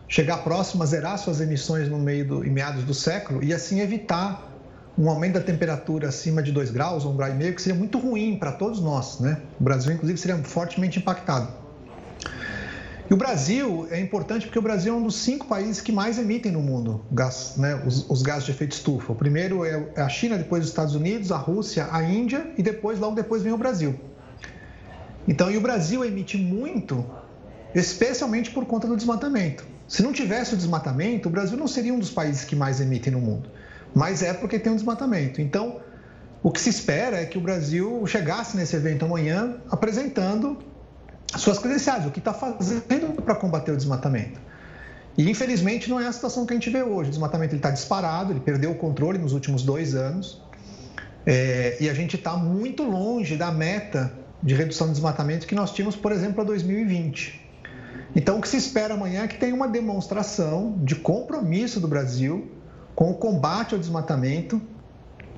[0.06, 3.80] chegar próximo a zerar suas emissões no meio do, em meados do século e assim
[3.80, 4.51] evitar
[4.96, 7.78] um aumento da temperatura acima de 2 graus ou 1,5 grau, e meio, que seria
[7.78, 9.20] muito ruim para todos nós.
[9.20, 9.40] Né?
[9.58, 11.62] O Brasil, inclusive, seria fortemente impactado.
[13.10, 16.18] E o Brasil é importante porque o Brasil é um dos cinco países que mais
[16.18, 19.12] emitem no mundo gás, né, os, os gases de efeito estufa.
[19.12, 22.62] O primeiro é, é a China, depois os Estados Unidos, a Rússia, a Índia e
[22.62, 23.98] depois, logo depois, vem o Brasil.
[25.26, 27.04] Então, e o Brasil emite muito,
[27.74, 29.64] especialmente por conta do desmatamento.
[29.86, 33.12] Se não tivesse o desmatamento, o Brasil não seria um dos países que mais emitem
[33.12, 33.50] no mundo.
[33.94, 35.40] Mas é porque tem um desmatamento.
[35.40, 35.80] Então,
[36.42, 40.58] o que se espera é que o Brasil chegasse nesse evento amanhã apresentando
[41.36, 44.40] suas credenciais, o que está fazendo para combater o desmatamento.
[45.16, 47.08] E infelizmente não é a situação que a gente vê hoje.
[47.08, 50.40] O desmatamento está disparado, ele perdeu o controle nos últimos dois anos.
[51.24, 55.72] É, e a gente está muito longe da meta de redução de desmatamento que nós
[55.72, 57.40] tínhamos, por exemplo, para 2020.
[58.16, 62.50] Então, o que se espera amanhã é que tenha uma demonstração de compromisso do Brasil
[62.94, 64.60] com o combate ao desmatamento,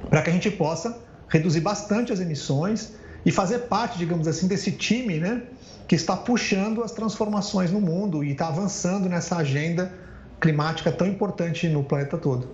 [0.09, 4.73] para que a gente possa reduzir bastante as emissões e fazer parte, digamos assim, desse
[4.73, 5.43] time né,
[5.89, 9.93] que está puxando as transformações no mundo e está avançando nessa agenda
[10.41, 12.49] climática tão importante no planeta todo.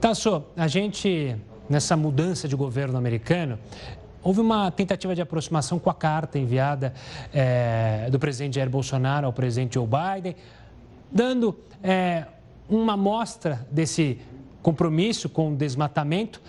[0.00, 1.34] Tasso, a gente,
[1.68, 3.58] nessa mudança de governo americano,
[4.22, 6.92] houve uma tentativa de aproximação com a carta enviada
[7.32, 10.36] é, do presidente Jair Bolsonaro ao presidente Joe Biden,
[11.10, 12.26] dando é,
[12.68, 14.18] uma amostra desse
[14.62, 16.42] compromisso com o desmatamento,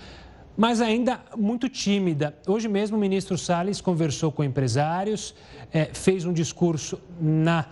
[0.56, 2.36] mas ainda muito tímida.
[2.48, 5.36] Hoje mesmo o ministro Salles conversou com empresários,
[5.72, 7.66] é, fez um discurso na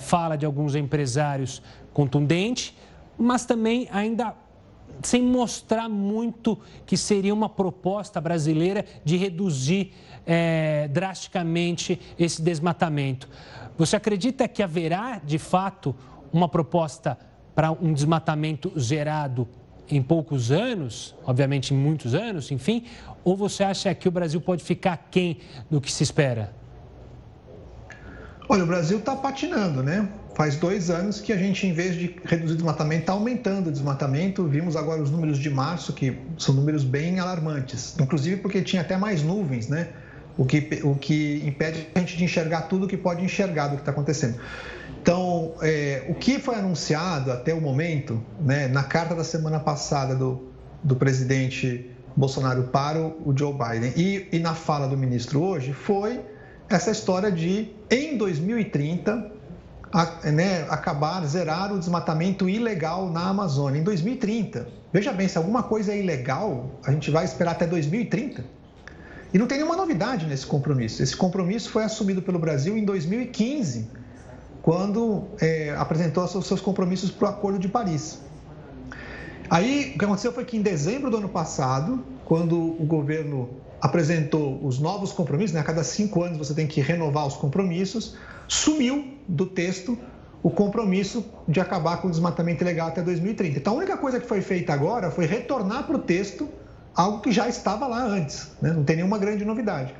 [0.00, 1.60] fala de alguns empresários
[1.92, 2.72] contundente,
[3.18, 4.32] mas também ainda
[5.02, 9.92] sem mostrar muito que seria uma proposta brasileira de reduzir
[10.26, 13.28] é, drasticamente esse desmatamento.
[13.76, 15.94] Você acredita que haverá, de fato,
[16.32, 17.18] uma proposta
[17.56, 19.48] para um desmatamento zerado
[19.88, 22.84] em poucos anos, obviamente em muitos anos, enfim,
[23.24, 25.38] ou você acha que o Brasil pode ficar quem
[25.70, 26.52] do que se espera?
[28.46, 30.08] Olha, o Brasil está patinando, né?
[30.34, 33.72] Faz dois anos que a gente, em vez de reduzir o desmatamento, está aumentando o
[33.72, 34.46] desmatamento.
[34.46, 38.96] Vimos agora os números de março, que são números bem alarmantes, inclusive porque tinha até
[38.96, 39.88] mais nuvens, né?
[40.36, 43.82] O que, o que impede a gente de enxergar tudo que pode enxergar do que
[43.82, 44.38] está acontecendo.
[45.06, 50.16] Então, é, o que foi anunciado até o momento, né, na carta da semana passada
[50.16, 50.48] do,
[50.82, 56.20] do presidente Bolsonaro para o Joe Biden e, e na fala do ministro hoje, foi
[56.68, 59.30] essa história de, em 2030,
[59.92, 64.66] a, né, acabar, zerar o desmatamento ilegal na Amazônia, em 2030.
[64.92, 68.44] Veja bem, se alguma coisa é ilegal, a gente vai esperar até 2030.
[69.32, 71.00] E não tem nenhuma novidade nesse compromisso.
[71.00, 73.88] Esse compromisso foi assumido pelo Brasil em 2015,
[74.66, 78.18] quando é, apresentou seus compromissos para o Acordo de Paris.
[79.48, 83.48] Aí, o que aconteceu foi que em dezembro do ano passado, quando o governo
[83.80, 85.60] apresentou os novos compromissos, né?
[85.60, 88.16] a cada cinco anos você tem que renovar os compromissos,
[88.48, 89.96] sumiu do texto
[90.42, 93.58] o compromisso de acabar com o desmatamento ilegal até 2030.
[93.58, 96.48] Então, a única coisa que foi feita agora foi retornar para o texto
[96.92, 98.72] algo que já estava lá antes, né?
[98.72, 99.94] não tem nenhuma grande novidade.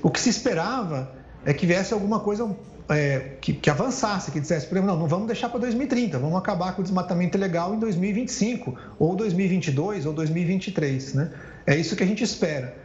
[0.00, 1.10] O que se esperava
[1.44, 2.44] é que viesse alguma coisa
[2.88, 6.36] é, que, que, avançasse, que dissesse, por exemplo, não, não vamos deixar para 2030, vamos
[6.36, 11.14] acabar com o desmatamento ilegal em 2025, ou 2022, ou 2023.
[11.14, 11.30] Né?
[11.66, 12.76] É isso que a gente espera.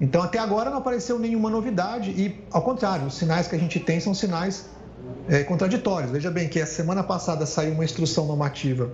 [0.00, 3.80] Então, até agora não apareceu nenhuma novidade e, ao contrário, os sinais que a gente
[3.80, 4.68] tem são sinais
[5.28, 6.10] é, contraditórios.
[6.10, 8.92] Veja bem que a semana passada saiu uma instrução normativa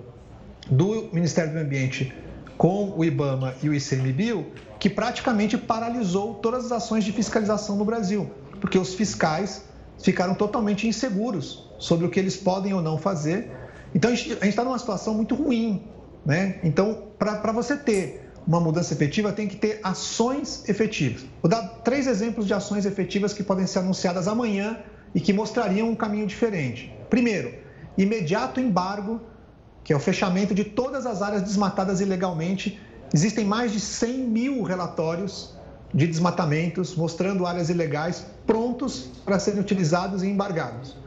[0.69, 2.13] do Ministério do Ambiente
[2.57, 4.45] com o IBAMA e o ICMBio
[4.79, 8.29] que praticamente paralisou todas as ações de fiscalização no Brasil,
[8.59, 9.63] porque os fiscais
[10.01, 13.51] ficaram totalmente inseguros sobre o que eles podem ou não fazer.
[13.93, 15.83] Então, a gente está numa situação muito ruim.
[16.25, 16.59] Né?
[16.63, 21.25] Então, para você ter uma mudança efetiva tem que ter ações efetivas.
[21.41, 24.79] Vou dar três exemplos de ações efetivas que podem ser anunciadas amanhã
[25.15, 26.93] e que mostrariam um caminho diferente.
[27.09, 27.53] Primeiro,
[27.97, 29.21] imediato embargo,
[29.83, 32.79] que é o fechamento de todas as áreas desmatadas ilegalmente.
[33.13, 35.55] Existem mais de 100 mil relatórios
[35.93, 40.97] de desmatamentos mostrando áreas ilegais prontos para serem utilizados e embargados.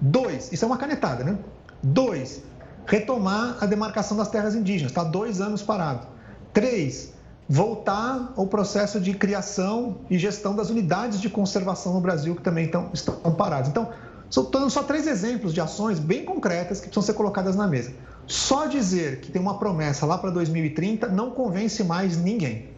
[0.00, 1.38] Dois, isso é uma canetada, né?
[1.82, 2.42] Dois,
[2.86, 6.06] retomar a demarcação das terras indígenas, está dois anos parado.
[6.52, 7.12] Três,
[7.48, 12.66] voltar ao processo de criação e gestão das unidades de conservação no Brasil, que também
[12.66, 13.68] estão, estão paradas.
[13.68, 13.88] Então,
[14.28, 17.92] soltando só três exemplos de ações bem concretas que precisam ser colocadas na mesa.
[18.26, 22.75] Só dizer que tem uma promessa lá para 2030 não convence mais ninguém.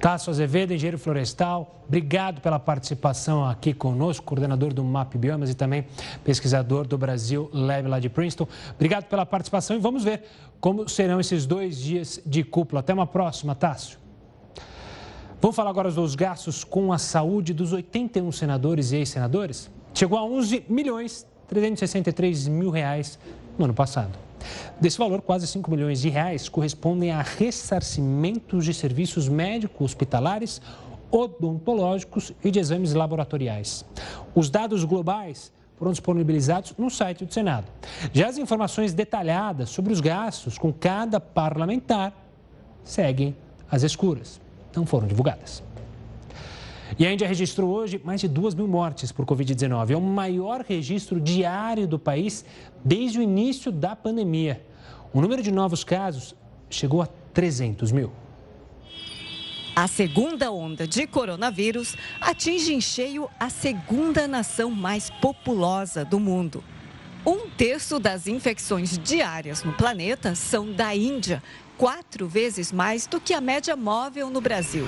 [0.00, 5.86] Tasso Azevedo, engenheiro florestal, obrigado pela participação aqui conosco, coordenador do MAP Biomas e também
[6.22, 8.46] pesquisador do Brasil Lab lá de Princeton.
[8.74, 10.24] Obrigado pela participação e vamos ver
[10.60, 12.80] como serão esses dois dias de cúpula.
[12.80, 13.98] Até uma próxima, Tássio.
[15.40, 19.70] Vamos falar agora dos gastos com a saúde dos 81 senadores e ex-senadores?
[19.92, 23.18] Chegou a 11 milhões 363 mil reais
[23.58, 24.23] no ano passado.
[24.80, 30.60] Desse valor, quase 5 milhões de reais correspondem a ressarcimentos de serviços médicos hospitalares,
[31.10, 33.84] odontológicos e de exames laboratoriais.
[34.34, 37.66] Os dados globais foram disponibilizados no site do Senado.
[38.12, 42.12] Já as informações detalhadas sobre os gastos com cada parlamentar
[42.82, 43.36] seguem
[43.70, 44.40] às escuras,
[44.74, 45.62] não foram divulgadas.
[46.96, 49.90] E a Índia registrou hoje mais de 2 mil mortes por Covid-19.
[49.90, 52.44] É o maior registro diário do país
[52.84, 54.64] desde o início da pandemia.
[55.12, 56.34] O número de novos casos
[56.70, 58.12] chegou a 300 mil.
[59.74, 66.62] A segunda onda de coronavírus atinge em cheio a segunda nação mais populosa do mundo.
[67.26, 71.42] Um terço das infecções diárias no planeta são da Índia,
[71.76, 74.86] quatro vezes mais do que a média móvel no Brasil.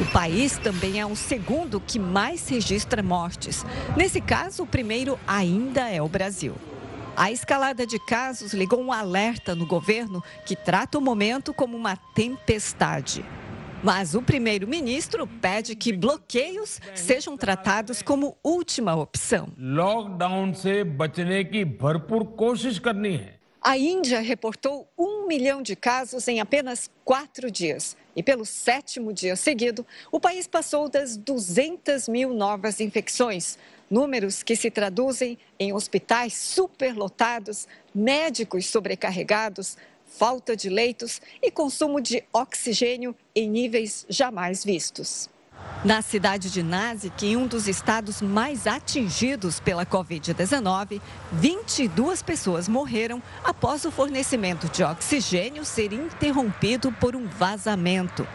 [0.00, 3.64] O país também é o segundo que mais registra mortes.
[3.96, 6.54] Nesse caso, o primeiro ainda é o Brasil.
[7.16, 11.96] A escalada de casos ligou um alerta no governo que trata o momento como uma
[12.14, 13.24] tempestade.
[13.82, 19.48] Mas o primeiro-ministro pede que bloqueios sejam tratados como última opção.
[19.58, 23.38] Lockdown se bachne ki bharpur koshish karni hai.
[23.60, 27.96] A Índia reportou um milhão de casos em apenas quatro dias.
[28.18, 33.56] E pelo sétimo dia seguido, o país passou das 200 mil novas infecções.
[33.88, 42.24] Números que se traduzem em hospitais superlotados, médicos sobrecarregados, falta de leitos e consumo de
[42.32, 45.30] oxigênio em níveis jamais vistos.
[45.84, 46.60] Na cidade de
[47.26, 51.00] em um dos estados mais atingidos pela Covid-19,
[51.32, 58.26] 22 pessoas morreram após o fornecimento de oxigênio ser interrompido por um vazamento.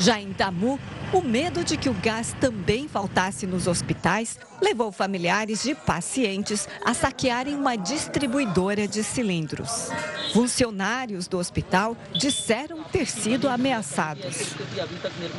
[0.00, 0.80] Já em Damu,
[1.12, 6.94] o medo de que o gás também faltasse nos hospitais levou familiares de pacientes a
[6.94, 9.90] saquearem uma distribuidora de cilindros.
[10.32, 14.54] Funcionários do hospital disseram ter sido ameaçados.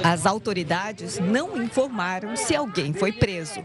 [0.04, 3.62] As autoridades não informaram se alguém foi preso.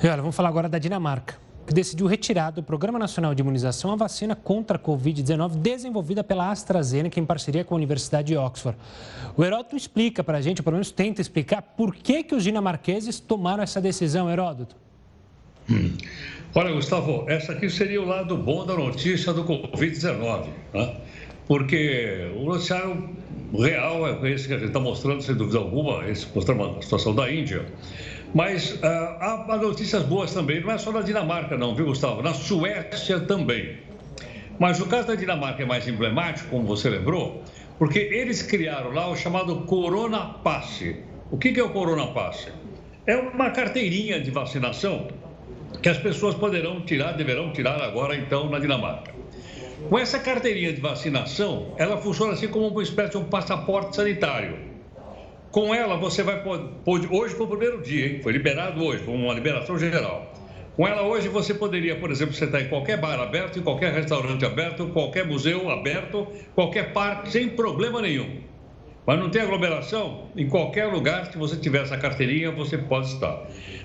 [0.00, 3.92] E olha, vamos falar agora da Dinamarca que decidiu retirar do Programa Nacional de Imunização
[3.92, 8.76] a vacina contra a Covid-19 desenvolvida pela AstraZeneca em parceria com a Universidade de Oxford.
[9.36, 12.42] O Heródoto explica para a gente, ou pelo menos tenta explicar, por que, que os
[12.42, 14.74] dinamarqueses tomaram essa decisão, Heródoto.
[15.70, 15.96] Hum.
[16.54, 20.96] Olha, Gustavo, essa aqui seria o lado bom da notícia do Covid-19, né?
[21.46, 23.10] porque o noticiário
[23.52, 27.14] real é esse que a gente está mostrando, sem dúvida alguma, esse mostrando a situação
[27.14, 27.66] da Índia.
[28.34, 32.22] Mas uh, há, há notícias boas também, não é só na Dinamarca, não, viu, Gustavo?
[32.22, 33.78] Na Suécia também.
[34.58, 37.42] Mas o caso da Dinamarca é mais emblemático, como você lembrou,
[37.78, 40.96] porque eles criaram lá o chamado Corona Passe.
[41.30, 42.48] O que é o Corona Passe?
[43.06, 45.08] É uma carteirinha de vacinação
[45.82, 49.12] que as pessoas poderão tirar, deverão tirar agora, então, na Dinamarca.
[49.88, 54.69] Com essa carteirinha de vacinação, ela funciona assim como uma espécie de um passaporte sanitário.
[55.50, 57.08] Com ela, você vai poder.
[57.10, 58.20] Hoje foi o primeiro dia, hein?
[58.22, 60.32] Foi liberado hoje, foi uma liberação geral.
[60.76, 64.44] Com ela, hoje, você poderia, por exemplo, sentar em qualquer bar aberto, em qualquer restaurante
[64.44, 68.40] aberto, qualquer museu aberto, qualquer parque, sem problema nenhum.
[69.04, 70.28] Mas não tem aglomeração?
[70.36, 73.42] Em qualquer lugar, se você tiver essa carteirinha, você pode estar.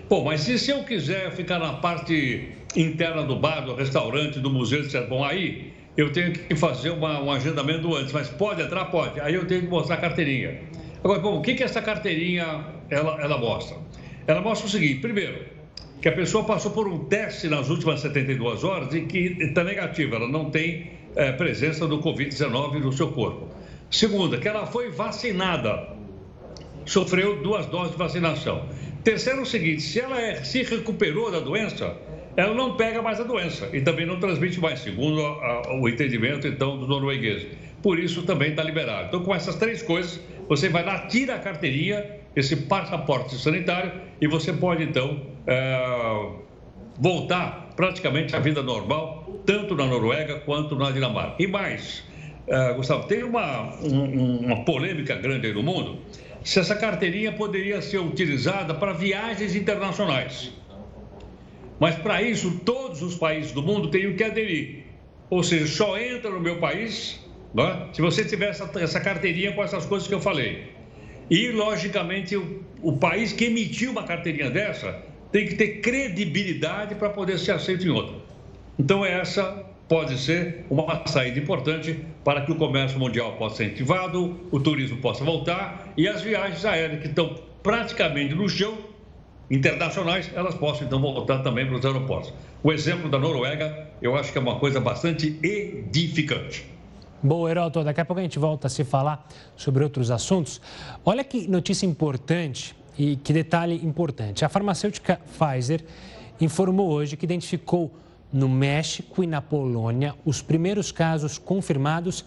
[0.07, 4.51] Pô, mas e se eu quiser ficar na parte interna do bar, do restaurante, do
[4.51, 5.07] museu, etc.
[5.07, 8.85] Bom, aí eu tenho que fazer uma, um agendamento antes, mas pode entrar?
[8.85, 9.19] Pode.
[9.19, 10.59] Aí eu tenho que mostrar a carteirinha.
[11.05, 13.77] Agora, bom, o que, que essa carteirinha ela, ela mostra?
[14.25, 15.45] Ela mostra o seguinte: primeiro,
[16.01, 20.15] que a pessoa passou por um teste nas últimas 72 horas e que está negativa,
[20.15, 23.49] ela não tem é, presença do Covid-19 no seu corpo.
[23.91, 25.89] Segunda, que ela foi vacinada,
[26.87, 28.67] sofreu duas doses de vacinação.
[29.03, 31.95] Terceiro, o seguinte: se ela é, se recuperou da doença,
[32.35, 35.87] ela não pega mais a doença e também não transmite mais, segundo a, a, o
[35.87, 37.45] entendimento então do norueguês.
[37.83, 39.09] Por isso também está liberado.
[39.09, 42.05] Então, com essas três coisas, você vai lá, tira a carteirinha,
[42.35, 46.29] esse passaporte sanitário, e você pode então é,
[46.99, 51.35] voltar praticamente à vida normal, tanto na Noruega quanto na Dinamarca.
[51.41, 52.03] E mais,
[52.47, 55.99] é, Gustavo, tem uma, um, uma polêmica grande aí no mundo
[56.45, 60.51] se essa carteirinha poderia ser utilizada para viagens internacionais.
[61.79, 64.85] Mas para isso, todos os países do mundo teriam que aderir.
[65.27, 67.19] Ou seja, só entra no meu país
[67.63, 67.93] é?
[67.93, 70.73] se você tiver essa, essa carteirinha com essas coisas que eu falei.
[71.29, 75.01] E, logicamente, o, o país que emitiu uma carteirinha dessa
[75.31, 78.15] tem que ter credibilidade para poder ser aceito em outra.
[78.77, 84.39] Então, essa pode ser uma saída importante para que o comércio mundial possa ser incentivado,
[84.51, 88.77] o turismo possa voltar e as viagens aéreas que estão praticamente no chão,
[89.49, 92.33] internacionais, elas possam então voltar também para os aeroportos.
[92.63, 96.65] O exemplo da Noruega, eu acho que é uma coisa bastante edificante.
[97.25, 100.61] Boa, Heroto, daqui a pouco a gente volta a se falar sobre outros assuntos.
[101.03, 104.45] Olha que notícia importante e que detalhe importante.
[104.45, 105.83] A farmacêutica Pfizer
[106.39, 107.91] informou hoje que identificou
[108.31, 112.23] no México e na Polônia os primeiros casos confirmados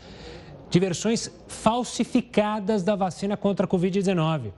[0.69, 4.51] de versões falsificadas da vacina contra a Covid-19.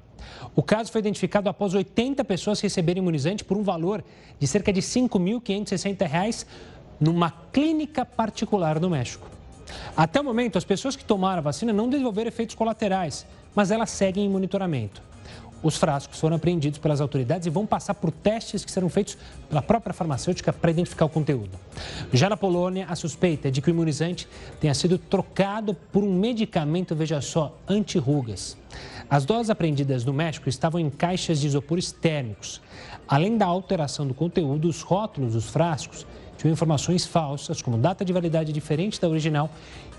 [0.57, 4.03] O caso foi identificado após 80 pessoas receberem imunizante por um valor
[4.39, 6.47] de cerca de R$ 5.560
[6.99, 9.40] numa clínica particular no México.
[9.97, 13.91] Até o momento, as pessoas que tomaram a vacina não desenvolveram efeitos colaterais, mas elas
[13.91, 15.03] seguem em monitoramento.
[15.63, 19.19] Os frascos foram apreendidos pelas autoridades e vão passar por testes que serão feitos
[19.49, 21.51] pela própria farmacêutica para identificar o conteúdo.
[22.13, 24.27] Já na Polônia, a suspeita é de que o imunizante
[24.59, 28.57] tenha sido trocado por um medicamento, veja só, anti-rugas.
[29.09, 32.61] As doses apreendidas no México estavam em caixas de isopores térmicos.
[33.07, 36.07] Além da alteração do conteúdo, os rótulos dos frascos
[36.41, 39.51] tinham informações falsas, como data de validade diferente da original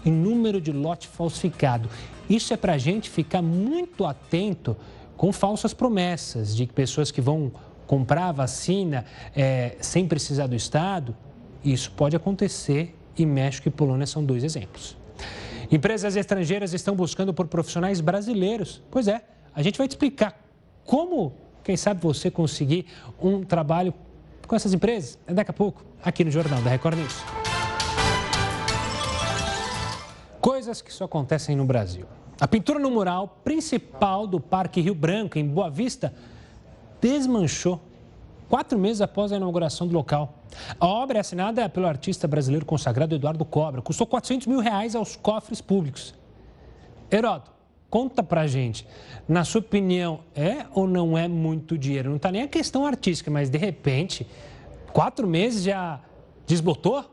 [0.04, 1.88] e número de lote falsificado.
[2.28, 4.76] Isso é para a gente ficar muito atento
[5.16, 7.52] com falsas promessas de pessoas que vão
[7.86, 11.16] comprar a vacina é, sem precisar do Estado.
[11.64, 14.98] Isso pode acontecer e México e Polônia são dois exemplos.
[15.72, 18.82] Empresas estrangeiras estão buscando por profissionais brasileiros.
[18.90, 19.22] Pois é,
[19.54, 20.44] a gente vai te explicar
[20.86, 21.34] como,
[21.64, 22.88] quem sabe, você conseguir
[23.22, 23.94] um trabalho
[24.48, 27.24] com essas empresas é daqui a pouco, aqui no Jornal da Record News.
[30.40, 32.06] Coisas que só acontecem no Brasil.
[32.40, 36.14] A pintura no mural principal do Parque Rio Branco, em Boa Vista,
[37.00, 37.80] desmanchou
[38.50, 40.40] quatro meses após a inauguração do local.
[40.80, 43.82] A obra é assinada pelo artista brasileiro consagrado Eduardo Cobra.
[43.82, 46.14] Custou 400 mil reais aos cofres públicos.
[47.12, 47.51] Heródoto,
[47.92, 48.88] conta pra gente.
[49.28, 52.10] Na sua opinião, é ou não é muito dinheiro?
[52.10, 54.26] Não está nem a questão artística, mas de repente,
[54.94, 56.00] quatro meses já
[56.48, 57.06] desbotou?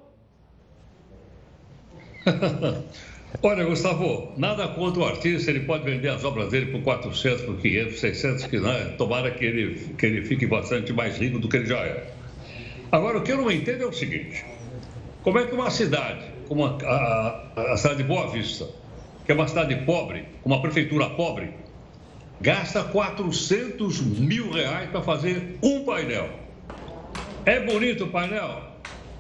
[3.43, 7.57] Olha, Gustavo, nada contra o artista, ele pode vender as obras dele por 400, por
[7.59, 8.85] 500, 600, que não é.
[8.93, 12.11] Tomara que ele, que ele fique bastante mais rico do que ele já é.
[12.91, 14.45] Agora, o que eu não entendo é o seguinte:
[15.23, 16.79] como é que uma cidade, como a,
[17.55, 18.67] a, a cidade de Boa Vista,
[19.29, 21.51] que é uma cidade pobre, uma prefeitura pobre,
[22.41, 26.31] gasta 400 mil reais para fazer um painel?
[27.45, 28.63] É bonito o painel?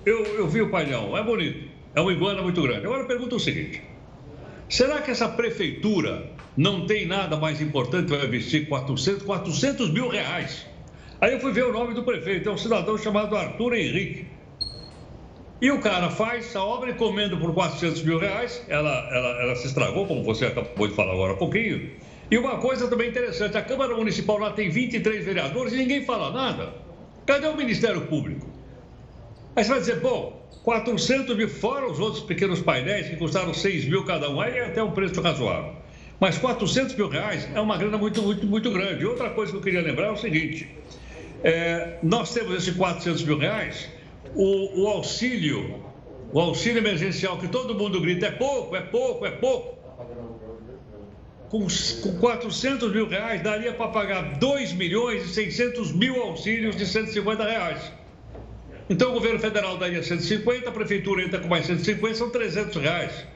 [0.06, 1.68] Eu, eu vi o painel, é bonito.
[1.94, 2.86] É uma iguana muito grande.
[2.86, 3.82] Agora eu pergunto o seguinte:
[4.66, 10.64] Será que essa prefeitura não tem nada mais importante para investir 400, 400 mil reais?
[11.20, 14.24] Aí eu fui ver o nome do prefeito, é um cidadão chamado Arthur Henrique.
[15.60, 19.66] E o cara faz a obra encomenda por 400 mil reais, ela, ela, ela se
[19.66, 21.90] estragou, como você acabou de falar agora há pouquinho.
[22.30, 26.30] E uma coisa também interessante, a Câmara Municipal lá tem 23 vereadores e ninguém fala
[26.30, 26.74] nada.
[27.26, 28.46] Cadê o Ministério Público?
[29.56, 33.86] Aí você vai dizer, bom, 400 mil, fora os outros pequenos painéis que custaram 6
[33.86, 35.72] mil cada um, aí é até um preço razoável.
[36.20, 39.04] Mas 400 mil reais é uma grana muito, muito, muito grande.
[39.04, 40.68] Outra coisa que eu queria lembrar é o seguinte:
[41.42, 43.88] é, nós temos esses 400 mil reais,
[44.34, 45.82] o, o auxílio,
[46.32, 49.78] o auxílio emergencial que todo mundo grita é pouco, é pouco, é pouco.
[51.48, 51.66] Com,
[52.02, 57.42] com 400 mil reais daria para pagar 2 milhões e 600 mil auxílios de 150
[57.42, 57.92] reais.
[58.90, 63.26] Então o governo federal daria 150, a prefeitura entra com mais 150, são 300 reais.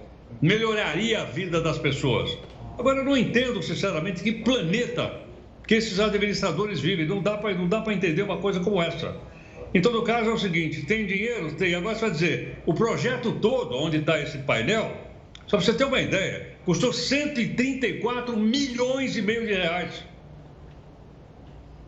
[0.41, 2.37] Melhoraria a vida das pessoas.
[2.79, 5.21] Agora eu não entendo, sinceramente, que planeta
[5.67, 7.07] que esses administradores vivem.
[7.07, 9.15] Não dá para entender uma coisa como essa.
[9.75, 11.53] Em todo caso é o seguinte, tem dinheiro?
[11.55, 11.75] Tem.
[11.75, 14.95] Agora você vai dizer, o projeto todo, onde está esse painel,
[15.47, 20.05] só para você ter uma ideia, custou 134 milhões e meio de reais.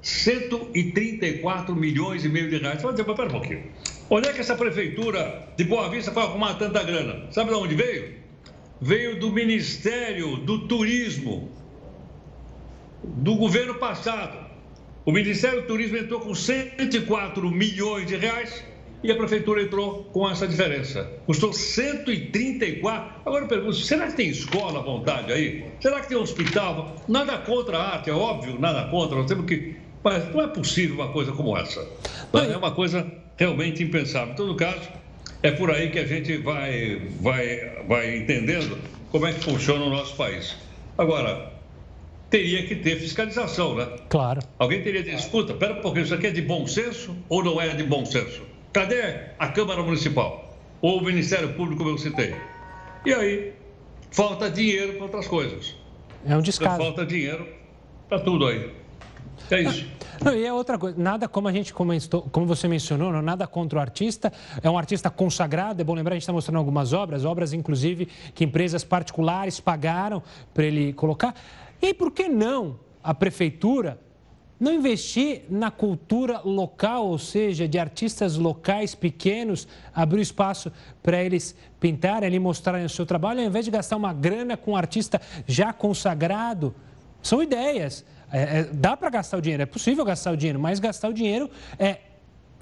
[0.00, 2.76] 134 milhões e meio de reais.
[2.76, 3.64] Você vai dizer, mas pera um pouquinho.
[4.10, 7.30] Onde é que essa prefeitura de Boa Vista foi arrumar tanta grana?
[7.32, 8.14] Sabe de onde veio?
[8.80, 11.50] Veio do Ministério do Turismo
[13.02, 14.43] do governo passado.
[15.04, 18.64] O Ministério do Turismo entrou com 104 milhões de reais
[19.02, 21.10] e a prefeitura entrou com essa diferença.
[21.26, 23.20] Custou 134.
[23.26, 25.64] Agora eu pergunto, será que tem escola à vontade aí?
[25.80, 26.96] Será que tem hospital?
[27.06, 29.18] Nada contra a arte, é óbvio, nada contra.
[29.18, 31.80] Nós temos que mas não é possível uma coisa como essa.
[32.34, 34.34] É uma coisa realmente impensável.
[34.34, 34.86] Em todo caso,
[35.42, 38.78] é por aí que a gente vai, vai, vai entendendo
[39.10, 40.54] como é que funciona o nosso país.
[40.98, 41.53] Agora,
[42.34, 43.86] teria que ter fiscalização, né?
[44.08, 44.40] Claro.
[44.58, 47.60] Alguém teria de escuta, pera um pouquinho, isso aqui é de bom senso ou não
[47.60, 48.42] é de bom senso?
[48.72, 49.02] Cadê
[49.38, 50.52] a Câmara Municipal?
[50.82, 52.34] Ou o Ministério Público, como eu citei?
[53.06, 53.52] E aí,
[54.10, 55.76] falta dinheiro para outras coisas.
[56.26, 56.76] É um descaso.
[56.76, 57.46] Falta dinheiro
[58.08, 58.68] para tudo aí.
[59.48, 59.86] É isso.
[60.24, 63.46] Não, e é outra coisa, nada como a gente comentou, como você mencionou, não, nada
[63.46, 64.32] contra o artista,
[64.62, 68.06] é um artista consagrado, é bom lembrar, a gente está mostrando algumas obras, obras inclusive
[68.34, 70.22] que empresas particulares pagaram
[70.52, 71.34] para ele colocar.
[71.84, 74.00] E por que não a prefeitura
[74.58, 80.72] não investir na cultura local, ou seja, de artistas locais pequenos, abrir espaço
[81.02, 84.70] para eles pintarem ali, mostrarem o seu trabalho, ao invés de gastar uma grana com
[84.70, 86.74] um artista já consagrado?
[87.20, 88.02] São ideias.
[88.32, 91.12] É, é, dá para gastar o dinheiro, é possível gastar o dinheiro, mas gastar o
[91.12, 91.98] dinheiro é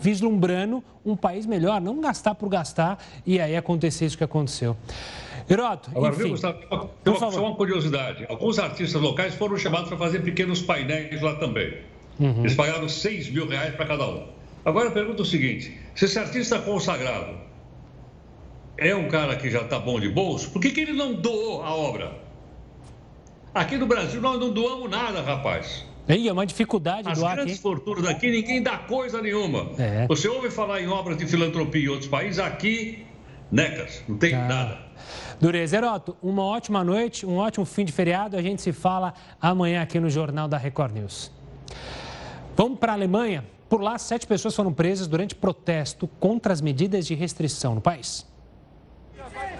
[0.00, 4.76] vislumbrando um país melhor, não gastar por gastar e aí acontecer isso que aconteceu.
[5.48, 6.58] Heroto, Agora, enfim, viu, Gustavo,
[7.02, 8.26] tem uma, só uma curiosidade.
[8.28, 11.78] Alguns artistas locais foram chamados para fazer pequenos painéis lá também.
[12.18, 12.40] Uhum.
[12.40, 14.26] Eles pagaram 6 mil reais para cada um.
[14.64, 17.36] Agora eu pergunto o seguinte: se esse artista consagrado
[18.76, 21.62] é um cara que já está bom de bolso, por que, que ele não doou
[21.62, 22.16] a obra?
[23.54, 25.84] Aqui no Brasil nós não doamos nada, rapaz.
[26.08, 27.62] É uma dificuldade As doar grandes aqui.
[27.62, 29.70] fortunas daqui, ninguém dá coisa nenhuma.
[29.78, 30.06] É.
[30.08, 33.06] Você ouve falar em obras de filantropia em outros países, aqui,
[33.52, 34.48] necas, não tem Ah.
[34.48, 34.78] nada.
[35.40, 35.76] Dureza.
[35.76, 38.36] Heroto, uma ótima noite, um ótimo fim de feriado.
[38.36, 41.30] A gente se fala amanhã aqui no Jornal da Record News.
[42.56, 43.44] Vamos para a Alemanha.
[43.68, 48.26] Por lá, sete pessoas foram presas durante protesto contra as medidas de restrição no país.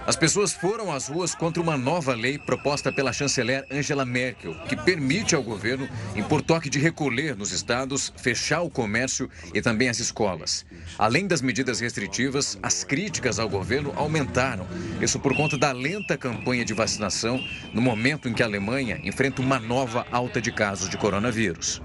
[0.05, 4.75] As pessoas foram às ruas contra uma nova lei proposta pela chanceler Angela Merkel, que
[4.75, 10.01] permite ao governo impor toque de recolher nos estados, fechar o comércio e também as
[10.01, 10.67] escolas.
[10.99, 14.67] Além das medidas restritivas, as críticas ao governo aumentaram.
[15.01, 17.41] Isso por conta da lenta campanha de vacinação
[17.73, 21.81] no momento em que a Alemanha enfrenta uma nova alta de casos de coronavírus.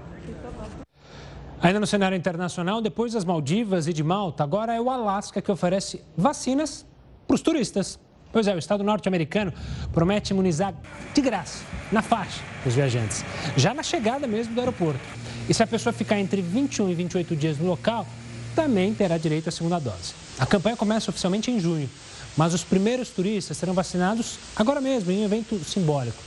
[1.60, 5.52] Ainda no cenário internacional, depois das Maldivas e de Malta, agora é o Alasca que
[5.52, 6.84] oferece vacinas
[7.28, 7.98] para os turistas.
[8.32, 9.52] Pois é, o Estado norte-americano
[9.92, 10.74] promete imunizar
[11.14, 13.24] de graça, na faixa, os viajantes,
[13.56, 15.00] já na chegada mesmo do aeroporto.
[15.48, 18.06] E se a pessoa ficar entre 21 e 28 dias no local,
[18.54, 20.14] também terá direito à segunda dose.
[20.38, 21.88] A campanha começa oficialmente em junho,
[22.36, 26.22] mas os primeiros turistas serão vacinados agora mesmo, em um evento simbólico.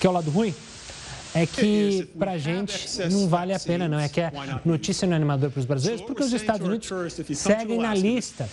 [0.00, 0.54] Que é o lado ruim?
[1.32, 2.74] É que para a gente
[3.10, 4.00] não vale a pena, não.
[4.00, 4.32] É que a
[4.64, 6.88] notícia não é animadora para os brasileiros, porque os Estados Unidos
[7.36, 8.48] seguem na lista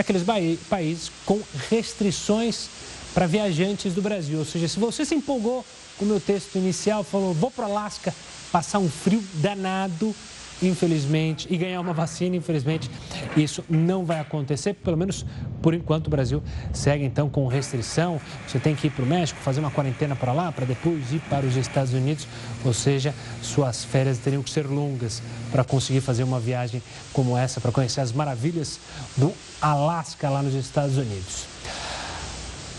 [0.00, 0.22] daqueles
[0.68, 1.38] países com
[1.68, 2.68] restrições
[3.12, 4.38] para viajantes do Brasil.
[4.38, 5.64] Ou seja, se você se empolgou
[5.98, 8.14] com o meu texto inicial, falou, vou para o Alasca
[8.50, 10.14] passar um frio danado,
[10.62, 12.90] infelizmente, e ganhar uma vacina, infelizmente,
[13.36, 15.24] isso não vai acontecer, pelo menos
[15.62, 16.42] por enquanto o Brasil
[16.72, 18.20] segue então com restrição.
[18.46, 21.20] Você tem que ir para o México, fazer uma quarentena para lá, para depois ir
[21.28, 22.26] para os Estados Unidos,
[22.64, 26.82] ou seja, suas férias teriam que ser longas para conseguir fazer uma viagem
[27.12, 28.78] como essa, para conhecer as maravilhas
[29.16, 31.46] do Alasca lá nos Estados Unidos.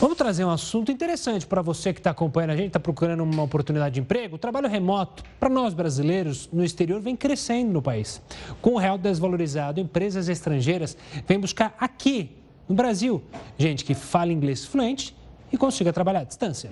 [0.01, 3.43] Vamos trazer um assunto interessante para você que está acompanhando a gente, está procurando uma
[3.43, 4.35] oportunidade de emprego.
[4.35, 8.19] O trabalho remoto, para nós brasileiros no exterior, vem crescendo no país.
[8.63, 10.97] Com o real desvalorizado, empresas estrangeiras
[11.27, 12.31] vêm buscar aqui,
[12.67, 13.23] no Brasil,
[13.59, 15.15] gente que fala inglês fluente
[15.53, 16.71] e consiga trabalhar à distância.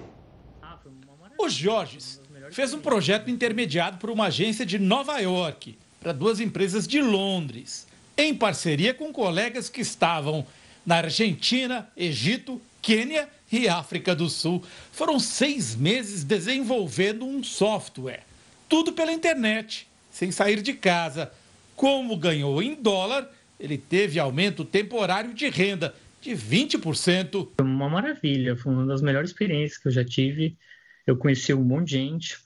[1.37, 2.19] O Jorges
[2.49, 7.85] fez um projeto intermediado por uma agência de Nova York para duas empresas de Londres,
[8.17, 10.47] em parceria com colegas que estavam
[10.83, 14.63] na Argentina, Egito, Quênia e África do Sul.
[14.91, 18.23] Foram seis meses desenvolvendo um software,
[18.67, 21.31] tudo pela internet, sem sair de casa.
[21.75, 27.49] Como ganhou em dólar, ele teve aumento temporário de renda de 20%.
[27.57, 30.57] Foi uma maravilha, foi uma das melhores experiências que eu já tive.
[31.05, 32.37] Eu conheci um monte de gente.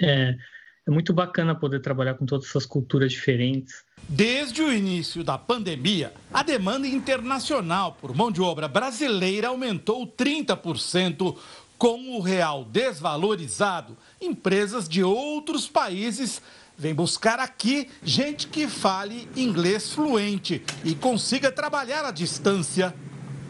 [0.00, 0.36] É,
[0.90, 3.84] é muito bacana poder trabalhar com todas essas culturas diferentes.
[4.08, 11.36] Desde o início da pandemia, a demanda internacional por mão de obra brasileira aumentou 30%.
[11.78, 16.42] Com o real desvalorizado, empresas de outros países
[16.76, 22.92] vêm buscar aqui gente que fale inglês fluente e consiga trabalhar à distância.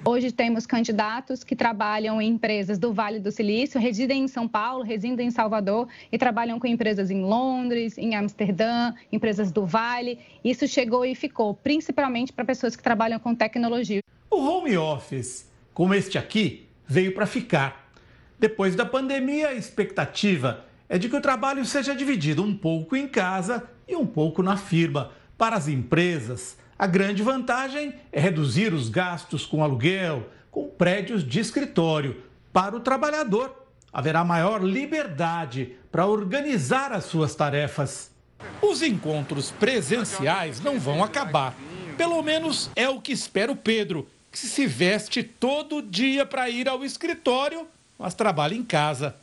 [0.03, 4.83] Hoje temos candidatos que trabalham em empresas do Vale do Silício, residem em São Paulo,
[4.83, 10.19] residem em Salvador e trabalham com empresas em Londres, em Amsterdã, empresas do Vale.
[10.43, 14.03] Isso chegou e ficou, principalmente para pessoas que trabalham com tecnologia.
[14.31, 17.93] O home office, como este aqui, veio para ficar.
[18.39, 23.07] Depois da pandemia, a expectativa é de que o trabalho seja dividido um pouco em
[23.07, 25.13] casa e um pouco na firma.
[25.37, 31.39] Para as empresas, a grande vantagem é reduzir os gastos com aluguel, com prédios de
[31.39, 32.23] escritório.
[32.55, 33.55] para o trabalhador.
[33.93, 38.11] Haverá maior liberdade para organizar as suas tarefas.
[38.63, 41.55] Os encontros presenciais não vão acabar.
[41.99, 46.67] Pelo menos é o que espera o Pedro, que se veste todo dia para ir
[46.67, 47.69] ao escritório,
[47.99, 49.15] mas trabalha em casa.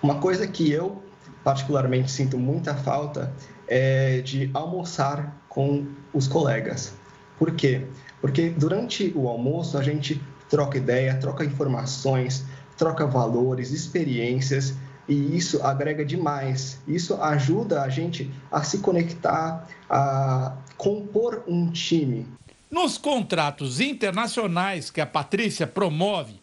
[0.00, 1.02] Uma coisa que eu
[1.42, 3.34] particularmente sinto muita falta
[3.66, 6.99] é de almoçar com os colegas.
[7.40, 7.86] Por quê?
[8.20, 10.20] Porque durante o almoço a gente
[10.50, 12.44] troca ideia, troca informações,
[12.76, 14.74] troca valores, experiências
[15.08, 16.78] e isso agrega demais.
[16.86, 22.26] Isso ajuda a gente a se conectar, a compor um time.
[22.70, 26.42] Nos contratos internacionais que a Patrícia promove,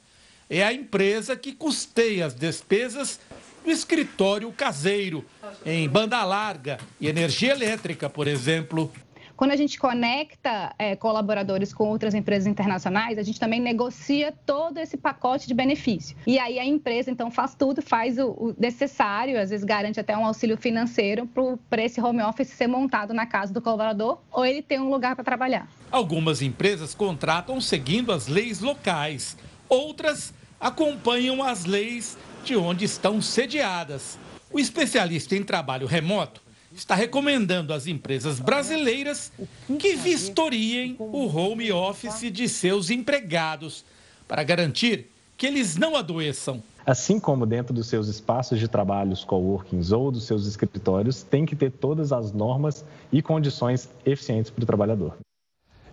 [0.49, 3.19] é a empresa que custeia as despesas
[3.63, 5.23] do escritório caseiro,
[5.63, 8.91] em banda larga e energia elétrica, por exemplo.
[9.37, 14.79] Quando a gente conecta é, colaboradores com outras empresas internacionais, a gente também negocia todo
[14.79, 16.17] esse pacote de benefício.
[16.25, 20.17] E aí a empresa, então, faz tudo, faz o, o necessário, às vezes garante até
[20.17, 21.29] um auxílio financeiro
[21.69, 25.15] para esse home office ser montado na casa do colaborador ou ele ter um lugar
[25.15, 25.69] para trabalhar.
[25.91, 29.37] Algumas empresas contratam seguindo as leis locais,
[29.69, 34.17] outras acompanham as leis de onde estão sediadas.
[34.51, 36.46] O especialista em trabalho remoto
[36.79, 39.31] está recomendando às empresas brasileiras
[39.79, 43.83] que vistoriem o home office de seus empregados
[44.27, 46.61] para garantir que eles não adoeçam.
[46.85, 51.55] Assim como dentro dos seus espaços de trabalhos, coworkings ou dos seus escritórios, tem que
[51.55, 55.17] ter todas as normas e condições eficientes para o trabalhador.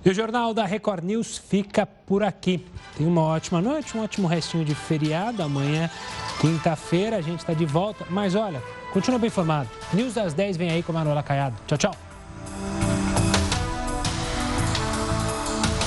[0.05, 2.65] E o Jornal da Record News fica por aqui.
[2.97, 5.43] Tenha uma ótima noite, um ótimo restinho de feriado.
[5.43, 5.91] Amanhã,
[6.41, 8.05] quinta-feira, a gente está de volta.
[8.11, 8.63] Mas olha,
[8.95, 9.69] Continua bem informado.
[9.93, 11.57] News das 10 vem aí com a Manuela Caiado.
[11.67, 12.14] Tchau, tchau.